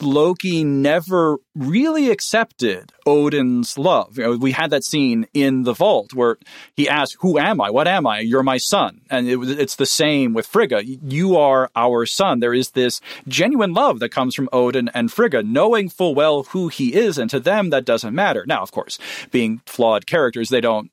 Loki 0.01 0.65
never 0.65 1.39
really 1.55 2.11
accepted 2.11 2.93
Odin's 3.07 3.79
love. 3.79 4.19
You 4.19 4.25
know, 4.25 4.37
we 4.37 4.53
had 4.53 4.71
that 4.71 4.85
scene 4.85 5.27
in 5.35 5.65
the 5.65 5.75
vault 5.75 6.15
where 6.15 6.39
he 6.75 6.89
asked, 6.89 7.17
Who 7.21 7.39
am 7.39 7.61
I? 7.61 7.71
What 7.71 7.89
am 7.89 8.07
I? 8.07 8.21
You're 8.21 8.43
my 8.43 8.57
son. 8.57 9.03
And 9.11 9.29
it, 9.29 9.39
it's 9.59 9.77
the 9.77 9.87
same 9.87 10.33
with 10.33 10.47
Frigga. 10.47 10.85
You 10.85 11.37
are 11.37 11.71
our 11.77 12.07
son. 12.07 12.41
There 12.41 12.55
is 12.55 12.71
this 12.71 13.01
genuine 13.29 13.73
love 13.73 14.01
that 14.01 14.11
comes 14.11 14.35
from 14.35 14.49
Odin 14.53 14.91
and 14.95 15.13
Frigga, 15.13 15.43
knowing 15.43 15.89
full 15.89 16.15
well 16.15 16.45
who 16.45 16.69
he 16.69 16.95
is. 16.95 17.19
And 17.19 17.31
to 17.31 17.41
them, 17.41 17.71
that 17.71 17.85
doesn't 17.85 18.15
matter. 18.15 18.45
Now, 18.47 18.63
of 18.63 18.73
course, 18.73 18.99
being 19.31 19.61
flawed 19.67 20.07
characters, 20.07 20.49
they 20.49 20.61
don't 20.61 20.91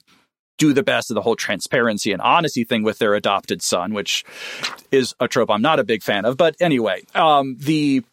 do 0.62 0.74
the 0.74 0.84
best 0.84 1.10
of 1.10 1.15
the 1.15 1.21
whole 1.21 1.36
transparency 1.36 2.12
and 2.12 2.21
honesty 2.21 2.63
thing 2.63 2.84
with 2.84 3.00
their 3.00 3.15
adopted 3.15 3.63
son, 3.63 3.95
which 3.95 4.24
is 4.91 5.15
a 5.19 5.28
trope 5.28 5.50
I'm 5.50 5.63
not 5.63 5.80
a 5.80 5.84
big 5.84 6.04
fan 6.04 6.24
of. 6.24 6.38
But 6.38 6.56
anyway, 6.62 7.02
um, 7.15 7.58
the 7.58 8.04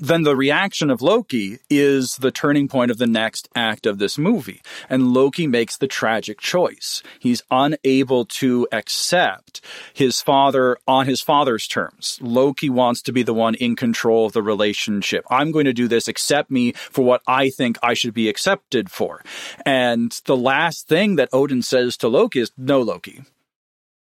then 0.00 0.22
the 0.22 0.36
reaction 0.36 0.90
of 0.90 1.02
Loki 1.02 1.58
is 1.68 2.16
the 2.16 2.30
turning 2.30 2.68
point 2.68 2.90
of 2.90 2.98
the 2.98 3.06
next 3.06 3.48
act 3.54 3.86
of 3.86 3.98
this 3.98 4.16
movie. 4.16 4.62
And 4.88 5.12
Loki 5.12 5.46
makes 5.46 5.76
the 5.76 5.86
tragic 5.86 6.40
choice. 6.40 7.02
He's 7.18 7.42
unable 7.50 8.24
to 8.26 8.66
accept 8.72 9.60
his 9.92 10.20
father 10.20 10.78
on 10.86 11.06
his 11.06 11.20
father's 11.20 11.66
terms. 11.66 12.18
Loki 12.22 12.70
wants 12.70 13.02
to 13.02 13.12
be 13.12 13.22
the 13.22 13.34
one 13.34 13.54
in 13.54 13.76
control 13.76 14.26
of 14.26 14.32
the 14.32 14.42
relationship. 14.42 15.24
I'm 15.30 15.52
going 15.52 15.66
to 15.66 15.72
do 15.72 15.88
this, 15.88 16.08
accept 16.08 16.50
me 16.50 16.72
for 16.72 17.04
what 17.04 17.22
I 17.26 17.50
think 17.50 17.78
I 17.82 17.94
should 17.94 18.14
be 18.14 18.28
accepted 18.28 18.90
for. 18.90 19.22
And 19.66 20.10
the 20.24 20.36
last 20.36 20.88
thing 20.88 21.16
that 21.16 21.28
Odin 21.32 21.62
says 21.62 21.96
to 21.98 22.08
Loki 22.08 22.40
is, 22.40 22.52
no, 22.56 22.80
Loki, 22.80 23.22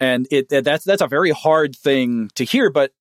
And 0.01 0.29
it, 0.31 0.49
that's 0.49 0.85
that's 0.85 1.03
a 1.03 1.09
very 1.09 1.31
hard 1.31 1.75
thing 1.75 2.31
to 2.37 2.45
hear, 2.45 2.71
but 2.71 2.93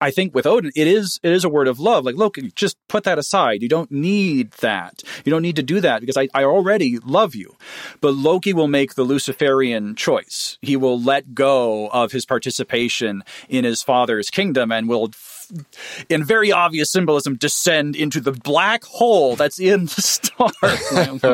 I 0.00 0.10
think 0.10 0.34
with 0.34 0.46
Odin, 0.46 0.72
it 0.74 0.86
is 0.86 1.20
it 1.22 1.32
is 1.32 1.44
a 1.44 1.48
word 1.48 1.68
of 1.68 1.78
love. 1.78 2.04
Like, 2.04 2.16
look, 2.16 2.38
just 2.54 2.76
put 2.88 3.04
that 3.04 3.18
aside. 3.18 3.62
You 3.62 3.68
don't 3.68 3.90
need 3.90 4.52
that. 4.60 5.02
You 5.24 5.30
don't 5.30 5.42
need 5.42 5.56
to 5.56 5.62
do 5.62 5.80
that 5.80 6.00
because 6.00 6.16
I, 6.16 6.28
I 6.34 6.44
already 6.44 6.98
love 6.98 7.34
you. 7.34 7.56
But 8.00 8.14
Loki 8.14 8.52
will 8.52 8.68
make 8.68 8.94
the 8.94 9.04
Luciferian 9.04 9.94
choice. 9.96 10.58
He 10.62 10.76
will 10.76 11.00
let 11.00 11.34
go 11.34 11.88
of 11.88 12.12
his 12.12 12.24
participation 12.24 13.24
in 13.48 13.64
his 13.64 13.82
father's 13.82 14.30
kingdom 14.30 14.72
and 14.72 14.88
will 14.88 15.10
in 16.08 16.24
very 16.24 16.52
obvious 16.52 16.90
symbolism, 16.90 17.36
descend 17.36 17.96
into 17.96 18.20
the 18.20 18.32
black 18.32 18.84
hole 18.84 19.36
that's 19.36 19.58
in 19.58 19.86
the 19.86 20.02
star. 20.02 20.50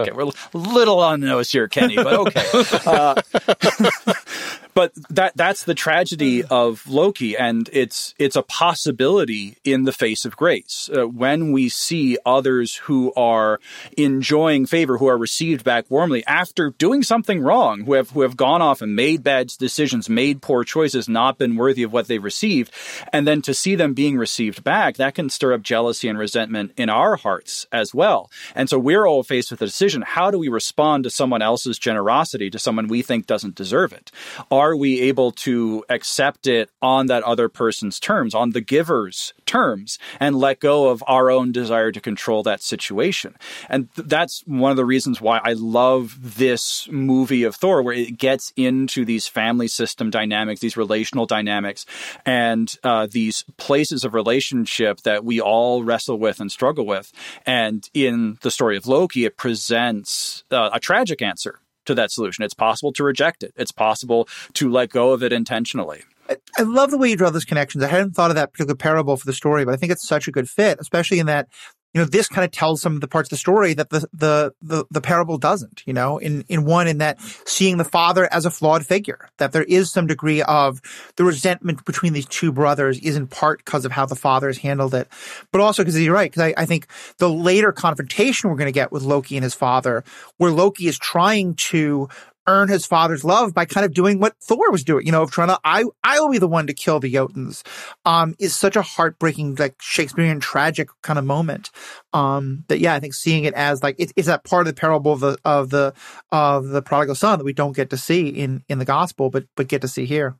okay, 0.01 0.13
we're 0.13 0.31
a 0.55 0.59
little 0.59 1.01
on 1.01 1.21
the 1.21 1.27
nose 1.27 1.51
here, 1.51 1.69
Kenny, 1.69 1.97
but 1.97 2.15
okay. 2.15 2.45
Uh, 2.87 3.21
but 4.77 4.93
that 5.09 5.35
that's 5.35 5.65
the 5.65 5.75
tragedy 5.75 6.45
of 6.45 6.87
Loki, 6.87 7.35
and 7.35 7.71
it's 7.73 8.15
it's 8.19 8.37
a 8.37 8.43
possibility 8.43 9.57
in 9.65 9.85
the 9.85 9.93
face 9.93 10.27
of 10.27 10.37
grace. 10.37 10.91
Uh, 10.95 11.09
when 11.09 11.51
we 11.51 11.71
see 11.71 12.19
others 12.27 12.77
who 12.77 13.11
are 13.15 13.59
enjoying 13.97 14.67
favor, 14.67 14.99
who 14.99 15.07
are 15.07 15.17
received 15.17 15.65
back 15.65 15.87
warmly 15.89 16.23
after 16.27 16.75
doing 16.77 17.03
something 17.03 17.41
wrong, 17.41 17.85
who 17.87 17.95
have 17.95 18.11
who 18.11 18.21
have 18.21 18.37
gone 18.37 18.61
off 18.61 18.83
and 18.83 18.95
made 18.95 19.23
bad 19.23 19.49
decisions, 19.59 20.11
made 20.11 20.43
poor 20.43 20.63
choices, 20.63 21.09
not 21.09 21.39
been 21.39 21.57
worthy 21.57 21.83
of 21.83 21.95
what 21.95 22.07
they 22.07 22.19
received, 22.19 22.71
and 23.15 23.27
then 23.27 23.41
to 23.41 23.55
see 23.55 23.77
them 23.77 23.95
being 23.95 24.19
received 24.19 24.63
back, 24.63 24.97
that 24.97 25.15
can 25.15 25.31
stir 25.31 25.55
up 25.55 25.63
jealousy 25.63 26.07
and 26.07 26.19
resentment 26.19 26.73
in 26.77 26.91
our 26.91 27.17
hearts 27.17 27.67
as 27.73 27.95
well. 27.95 28.31
And 28.55 28.69
so 28.69 28.79
we're 28.79 29.07
all 29.07 29.23
faced 29.23 29.51
with 29.51 29.63
a 29.63 29.67
decision: 29.67 30.03
how 30.03 30.31
do 30.31 30.39
we 30.39 30.49
respond 30.49 31.05
to 31.05 31.11
someone 31.11 31.41
else's 31.41 31.79
generosity, 31.79 32.51
to 32.51 32.59
someone 32.59 32.89
we 32.89 33.01
think 33.01 33.25
doesn't 33.27 33.55
deserve 33.55 33.95
it? 33.95 34.13
Are 34.51 34.66
are 34.67 34.75
we 34.75 35.01
able 35.03 35.31
to 35.31 35.85
accept 35.89 36.49
it 36.49 36.71
on 36.83 37.07
that 37.07 37.23
other 37.23 37.49
person's 37.49 38.01
terms, 38.01 38.35
on 38.35 38.51
the 38.51 38.61
giver's 38.61 39.33
terms, 39.45 39.97
and 40.19 40.35
let 40.35 40.59
go 40.59 40.89
of 40.89 41.05
our 41.07 41.31
own 41.31 41.53
desire 41.53 41.93
to 41.93 42.01
control 42.01 42.43
that 42.43 42.61
situation? 42.61 43.37
And 43.69 43.95
th- 43.95 44.09
that's 44.09 44.43
one 44.47 44.73
of 44.73 44.77
the 44.77 44.85
reasons 44.85 45.21
why 45.21 45.41
I 45.45 45.53
love 45.53 46.37
this 46.37 46.89
movie 46.91 47.45
of 47.45 47.55
Thor, 47.55 47.81
where 47.81 47.95
it 47.95 48.19
gets 48.19 48.53
into 48.57 49.05
these 49.05 49.29
family 49.29 49.69
system 49.69 50.11
dynamics, 50.11 50.61
these 50.61 50.77
relational 50.77 51.27
dynamics, 51.27 51.87
and 52.25 52.77
uh, 52.83 53.07
these 53.09 53.45
places 53.59 54.05
of 54.05 54.15
relationship 54.15 55.03
that 55.03 55.25
we 55.25 55.41
all 55.41 55.85
wrestle 55.85 56.19
with 56.19 56.41
and 56.41 56.51
struggle 56.51 56.87
with. 56.87 57.13
And 57.47 57.89
in 57.95 58.39
the 58.43 58.51
story 58.51 58.77
of 58.77 58.89
Loki, 58.89 59.25
it 59.25 59.37
presents 59.37 60.43
uh, 60.51 60.71
a 60.73 60.81
tragic 60.81 61.23
answer 61.23 61.61
to 61.87 61.95
that 61.95 62.11
solution. 62.11 62.45
It's 62.45 62.55
possible 62.55 62.93
to 62.93 63.05
reject 63.05 63.43
it. 63.43 63.53
It's 63.57 63.73
possible 63.73 64.29
to 64.55 64.71
let 64.71 64.91
go 64.91 65.13
of 65.13 65.23
it 65.23 65.33
intentionally. 65.33 66.03
I, 66.29 66.63
love 66.63 66.91
the 66.91 66.99
way 66.99 67.09
you 67.09 67.17
draw 67.17 67.31
those 67.31 67.45
connections. 67.45 67.85
I 67.85 67.89
hadn't 67.89 68.13
thought 68.13 68.31
of 68.31 68.37
that 68.37 68.53
particular 68.53 68.75
parable 68.75 69.17
for 69.17 69.27
the 69.27 69.33
story, 69.33 69.65
but 69.65 69.75
I 69.75 69.77
think 69.77 69.93
it's 69.93 70.07
such 70.07 70.27
a 70.27 70.33
good 70.33 70.49
fit, 70.49 70.79
especially 70.81 71.21
in 71.21 71.27
that 71.27 71.49
you 71.97 72.03
know, 72.03 72.09
this 72.09 72.29
kind 72.29 72.45
of 72.45 72.51
tells 72.51 72.83
some 72.83 72.95
of 72.95 73.01
the 73.01 73.09
parts 73.09 73.29
of 73.29 73.31
the 73.31 73.37
story 73.39 73.73
that 73.73 73.89
the, 73.89 74.01
the, 74.13 74.53
the, 74.61 74.85
the, 74.91 75.01
parable 75.01 75.39
doesn't, 75.39 75.83
you 75.87 75.95
know, 75.95 76.19
in, 76.19 76.45
in 76.47 76.67
one, 76.67 76.87
in 76.89 76.99
that 76.99 77.19
seeing 77.47 77.79
the 77.79 77.85
father 77.85 78.31
as 78.31 78.45
a 78.45 78.51
flawed 78.51 78.85
figure, 78.85 79.31
that 79.39 79.53
there 79.53 79.63
is 79.63 79.91
some 79.91 80.07
degree 80.07 80.43
of 80.43 80.83
the 81.17 81.25
resentment 81.25 81.87
between 81.87 82.13
these 82.13 82.27
two 82.27 82.53
brothers 82.53 82.99
is 82.99 83.17
in 83.17 83.27
part 83.27 83.65
because 83.65 83.87
of 83.87 83.93
how 83.93 84.05
the 84.05 84.15
father 84.15 84.49
has 84.49 84.59
handled 84.59 84.93
it, 84.93 85.09
but 85.53 85.63
also 85.63 85.83
because 85.83 85.99
you're 85.99 86.13
right. 86.13 86.31
Cause 86.31 86.43
I, 86.43 86.55
I 86.59 86.67
think 86.67 86.87
the 87.17 87.31
later 87.31 87.73
confrontation 87.73 88.51
we're 88.51 88.57
going 88.57 88.67
to 88.67 88.73
get 88.73 88.93
with 88.93 89.03
Loki 89.03 89.39
and 89.39 89.45
his 89.45 89.55
father, 89.55 90.05
where 90.37 90.51
Loki 90.51 90.89
is 90.89 90.99
trying 90.99 91.55
to 91.55 92.11
earn 92.47 92.69
his 92.69 92.87
father's 92.87 93.25
love 93.25 93.55
by 93.55 93.65
kind 93.65 93.85
of 93.85 93.93
doing 93.93 94.21
what 94.21 94.35
Thor 94.43 94.71
was 94.71 94.85
doing, 94.85 95.07
you 95.07 95.13
know, 95.13 95.23
of 95.23 95.31
trying 95.31 95.49
to, 95.49 95.59
I, 95.65 95.85
I 96.05 96.21
will 96.21 96.31
be 96.31 96.39
the 96.39 96.49
one 96.49 96.67
to 96.67 96.75
kill 96.75 97.01
the 97.01 97.13
Jotuns, 97.13 97.67
um, 98.05 98.35
is 98.39 98.55
such 98.55 98.77
a 98.77 98.83
heartbreaking, 98.83 99.57
like 99.57 99.75
Shakespearean 99.81 100.41
tragic 100.41 100.89
kind 101.03 101.19
of 101.19 101.25
moment. 101.25 101.71
Um, 102.13 102.65
that, 102.69 102.81
yeah, 102.81 102.95
I 102.95 103.01
think 103.01 103.15
seeing 103.15 103.45
it 103.45 103.55
as 103.55 103.83
like, 103.83 103.97
it, 103.99 104.13
it's 104.17 104.29
that 104.29 104.45
part 104.45 104.67
of 104.67 104.75
the 104.75 104.81
parable 104.81 105.13
of 105.13 105.21
the, 105.21 105.39
of 105.45 105.71
the, 105.71 105.95
of 106.31 106.69
the 106.69 106.83
prodigal 106.83 107.15
son 107.15 107.39
that 107.39 107.45
we 107.45 107.53
don't 107.53 107.77
get 107.77 107.91
to 107.91 107.97
see 107.97 108.29
in, 108.29 108.63
in 108.69 108.79
the 108.79 108.85
gospel, 108.85 109.31
but, 109.31 109.47
but 109.57 109.69
get 109.69 109.83
to 109.83 109.89
see 109.89 110.07
here. 110.07 110.37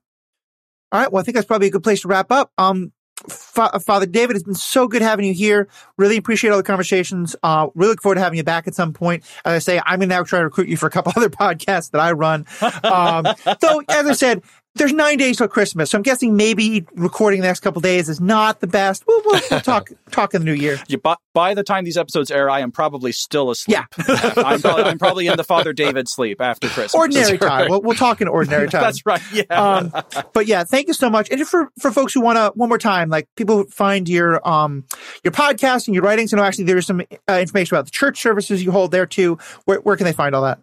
All 0.93 1.01
right. 1.01 1.11
Well, 1.11 1.21
I 1.21 1.25
think 1.25 1.35
that's 1.35 1.47
probably 1.47 1.67
a 1.67 1.73
good 1.73 1.83
place 1.83 2.03
to 2.03 2.09
wrap 2.09 2.31
up. 2.31 2.53
Um, 2.57 2.93
Fa- 3.29 3.79
Father 3.81 4.07
David, 4.07 4.37
it's 4.37 4.45
been 4.45 4.55
so 4.55 4.89
good 4.89 5.03
having 5.03 5.25
you 5.25 5.35
here. 5.35 5.69
Really 5.97 6.17
appreciate 6.17 6.51
all 6.51 6.57
the 6.57 6.63
conversations. 6.63 7.37
Uh, 7.43 7.69
really 7.75 7.91
look 7.91 8.03
forward 8.03 8.17
to 8.17 8.21
having 8.21 8.37
you 8.37 8.45
back 8.45 8.67
at 8.67 8.75
some 8.75 8.93
point. 8.93 9.25
As 9.45 9.53
I 9.53 9.59
say, 9.59 9.81
I'm 9.85 9.99
going 9.99 10.09
to 10.09 10.15
now 10.15 10.23
try 10.23 10.39
to 10.39 10.45
recruit 10.45 10.69
you 10.69 10.77
for 10.77 10.87
a 10.87 10.91
couple 10.91 11.13
other 11.17 11.31
podcasts 11.31 11.91
that 11.93 12.01
I 12.01 12.13
run. 12.13 12.47
Um, 12.85 13.27
so, 13.61 13.83
as 13.89 14.07
I 14.07 14.13
said, 14.13 14.43
there's 14.77 14.93
nine 14.93 15.19
days 15.19 15.39
till 15.39 15.49
Christmas, 15.49 15.91
so 15.91 15.99
I'm 15.99 16.03
guessing 16.03 16.37
maybe 16.37 16.87
recording 16.95 17.41
the 17.41 17.47
next 17.47 17.61
couple 17.61 17.81
days 17.81 18.09
is 18.09 18.21
not 18.21 18.61
the 18.61 18.67
best. 18.67 19.05
We'll, 19.07 19.23
we'll, 19.25 19.41
we'll 19.51 19.61
talk 19.61 19.91
talk 20.11 20.35
in 20.35 20.43
the 20.43 20.45
new 20.45 20.55
year. 20.55 20.79
Yeah, 20.89 20.99
by, 21.03 21.17
by, 21.35 21.55
the 21.55 21.63
time 21.63 21.85
these 21.85 21.97
episodes 21.97 22.31
air, 22.31 22.51
I 22.51 22.61
am 22.61 22.73
probably 22.73 23.13
still 23.13 23.51
asleep. 23.51 23.77
Yeah, 23.77 23.85
I'm, 24.37 24.61
probably, 24.61 24.85
I'm, 24.85 24.99
probably, 24.99 25.27
in 25.27 25.37
the 25.37 25.45
Father 25.45 25.73
David 25.73 26.09
sleep 26.09 26.41
after 26.41 26.69
Christmas. 26.69 26.95
Ordinary 26.95 27.39
time. 27.39 27.49
Right. 27.49 27.71
We'll, 27.71 27.83
we'll 27.83 27.97
talk 27.97 28.21
in 28.21 28.29
ordinary 28.29 28.69
time. 28.69 28.83
That's 28.83 29.05
right. 29.07 29.23
Yeah. 29.33 29.43
Um, 29.51 29.93
but 30.33 30.47
yeah, 30.47 30.65
thank 30.65 30.89
you 30.89 30.95
so 30.95 31.11
much. 31.11 31.31
And 31.31 31.47
for 31.47 31.71
for 31.81 31.91
folks 31.91 32.13
who 32.13 32.21
want 32.21 32.37
to 32.37 32.53
one 32.55 32.69
more 32.69 32.79
time, 32.79 33.09
like 33.09 33.29
people 33.37 33.65
find 33.71 34.09
your 34.09 34.47
um 34.47 34.85
your 35.25 35.33
podcast 35.33 35.89
and 35.89 35.95
your 35.95 36.05
writings. 36.05 36.33
and 36.33 36.41
actually, 36.41 36.65
there's 36.65 36.87
some 36.87 37.03
uh, 37.29 37.39
information 37.41 37.77
about 37.77 37.87
the 37.87 37.91
church 37.91 38.21
services 38.21 38.63
you 38.63 38.73
hold 38.73 38.91
there 38.91 39.07
too. 39.07 39.39
Where 39.65 39.81
where 39.81 39.97
can 39.97 40.05
they 40.05 40.13
find 40.13 40.35
all 40.35 40.43
that? 40.43 40.61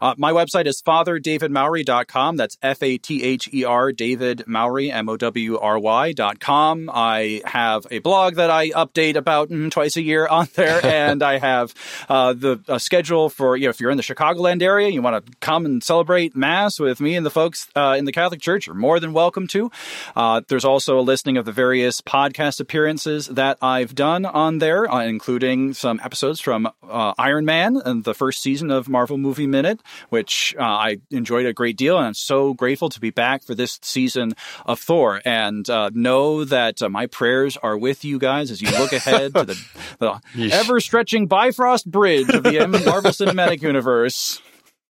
Uh, 0.00 0.14
my 0.16 0.32
website 0.32 0.66
is 0.66 0.82
fatherdavidmowry.com. 0.82 2.36
That's 2.36 2.56
F 2.62 2.82
A 2.82 2.98
T 2.98 3.22
H 3.22 3.48
E 3.52 3.64
R 3.64 3.92
David 3.92 4.44
Mowry, 4.46 4.90
M 4.90 5.08
O 5.08 5.16
W 5.16 5.58
R 5.58 5.78
Y.com. 5.78 6.90
I 6.92 7.42
have 7.44 7.86
a 7.90 7.98
blog 8.00 8.36
that 8.36 8.50
I 8.50 8.70
update 8.70 9.16
about 9.16 9.50
mm, 9.50 9.70
twice 9.70 9.96
a 9.96 10.02
year 10.02 10.26
on 10.36 10.48
there, 10.54 10.84
and 10.84 11.22
I 11.22 11.38
have 11.38 11.74
uh, 12.08 12.32
the 12.32 12.78
schedule 12.78 13.28
for, 13.28 13.56
you 13.56 13.64
know, 13.64 13.70
if 13.70 13.80
you're 13.80 13.90
in 13.90 13.96
the 13.96 14.02
Chicagoland 14.02 14.62
area, 14.62 14.88
you 14.88 15.02
want 15.02 15.26
to 15.26 15.32
come 15.40 15.64
and 15.64 15.82
celebrate 15.82 16.36
Mass 16.36 16.78
with 16.78 17.00
me 17.00 17.16
and 17.16 17.24
the 17.24 17.30
folks 17.30 17.68
uh, 17.74 17.94
in 17.98 18.04
the 18.04 18.12
Catholic 18.12 18.40
Church, 18.40 18.66
you're 18.66 18.74
more 18.74 19.00
than 19.00 19.12
welcome 19.12 19.46
to. 19.48 19.70
Uh, 20.14 20.40
there's 20.48 20.64
also 20.64 20.98
a 20.98 21.02
listing 21.02 21.36
of 21.36 21.44
the 21.44 21.52
various 21.52 22.00
podcast 22.00 22.60
appearances 22.60 23.26
that 23.28 23.58
I've 23.60 23.94
done 23.94 24.24
on 24.24 24.58
there, 24.58 24.90
uh, 24.90 25.04
including 25.04 25.74
some 25.74 26.00
episodes 26.02 26.40
from 26.40 26.66
uh, 26.88 27.14
Iron 27.18 27.44
Man 27.44 27.76
and 27.84 28.04
the 28.04 28.14
first 28.14 28.42
season 28.42 28.70
of 28.70 28.88
Marvel 28.88 29.18
Movie 29.18 29.46
Minute 29.46 29.75
which 30.08 30.54
uh, 30.58 30.62
I 30.62 30.98
enjoyed 31.10 31.46
a 31.46 31.52
great 31.52 31.76
deal. 31.76 31.96
And 31.98 32.06
I'm 32.06 32.14
so 32.14 32.54
grateful 32.54 32.88
to 32.90 33.00
be 33.00 33.10
back 33.10 33.42
for 33.42 33.54
this 33.54 33.78
season 33.82 34.34
of 34.64 34.80
Thor. 34.80 35.20
And 35.24 35.68
uh, 35.68 35.90
know 35.92 36.44
that 36.44 36.82
uh, 36.82 36.88
my 36.88 37.06
prayers 37.06 37.56
are 37.58 37.76
with 37.76 38.04
you 38.04 38.18
guys 38.18 38.50
as 38.50 38.60
you 38.60 38.70
look 38.78 38.92
ahead 38.92 39.34
to 39.34 39.44
the, 39.44 39.64
the 39.98 40.50
ever 40.52 40.80
stretching 40.80 41.26
Bifrost 41.26 41.90
Bridge 41.90 42.28
of 42.28 42.42
the 42.42 42.66
Marvel 42.84 43.10
Cinematic 43.10 43.62
Universe. 43.62 44.40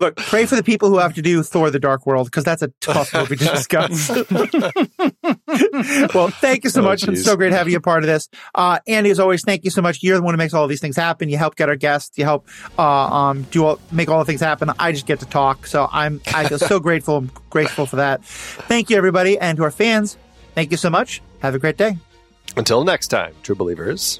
Look, 0.01 0.17
pray 0.17 0.45
for 0.45 0.57
the 0.57 0.63
people 0.63 0.89
who 0.89 0.97
have 0.97 1.13
to 1.13 1.21
do 1.21 1.41
Thor: 1.41 1.71
The 1.71 1.79
Dark 1.79 2.05
World 2.05 2.27
because 2.27 2.43
that's 2.43 2.61
a 2.61 2.67
tough 2.81 3.13
movie 3.13 3.37
to 3.37 3.45
discuss. 3.45 4.09
well, 6.13 6.27
thank 6.29 6.65
you 6.65 6.69
so 6.69 6.81
oh, 6.81 6.83
much. 6.83 7.01
Geez. 7.01 7.19
It's 7.19 7.23
so 7.23 7.37
great 7.37 7.53
having 7.53 7.71
you 7.71 7.77
a 7.77 7.81
part 7.81 8.03
of 8.03 8.07
this. 8.07 8.27
Uh, 8.53 8.79
Andy, 8.87 9.09
as 9.09 9.21
always, 9.21 9.41
thank 9.43 9.63
you 9.63 9.71
so 9.71 9.81
much. 9.81 10.03
You're 10.03 10.17
the 10.17 10.23
one 10.23 10.33
who 10.33 10.37
makes 10.37 10.53
all 10.53 10.67
these 10.67 10.81
things 10.81 10.97
happen. 10.97 11.29
You 11.29 11.37
help 11.37 11.55
get 11.55 11.69
our 11.69 11.77
guests. 11.77 12.17
You 12.17 12.25
help 12.25 12.45
uh, 12.77 12.83
um, 12.83 13.43
do 13.43 13.63
all, 13.63 13.79
make 13.91 14.09
all 14.09 14.19
the 14.19 14.25
things 14.25 14.41
happen. 14.41 14.69
I 14.79 14.91
just 14.91 15.05
get 15.05 15.21
to 15.21 15.25
talk, 15.25 15.65
so 15.65 15.87
I'm 15.91 16.19
I 16.33 16.49
feel 16.49 16.59
so 16.59 16.79
grateful. 16.81 17.17
I'm 17.17 17.31
grateful 17.49 17.85
for 17.85 17.95
that. 17.95 18.23
Thank 18.25 18.89
you, 18.89 18.97
everybody, 18.97 19.39
and 19.39 19.55
to 19.57 19.63
our 19.63 19.71
fans. 19.71 20.17
Thank 20.55 20.71
you 20.71 20.77
so 20.77 20.89
much. 20.89 21.21
Have 21.39 21.55
a 21.55 21.59
great 21.59 21.77
day. 21.77 21.97
Until 22.57 22.83
next 22.83 23.07
time, 23.07 23.33
true 23.43 23.55
believers. 23.55 24.19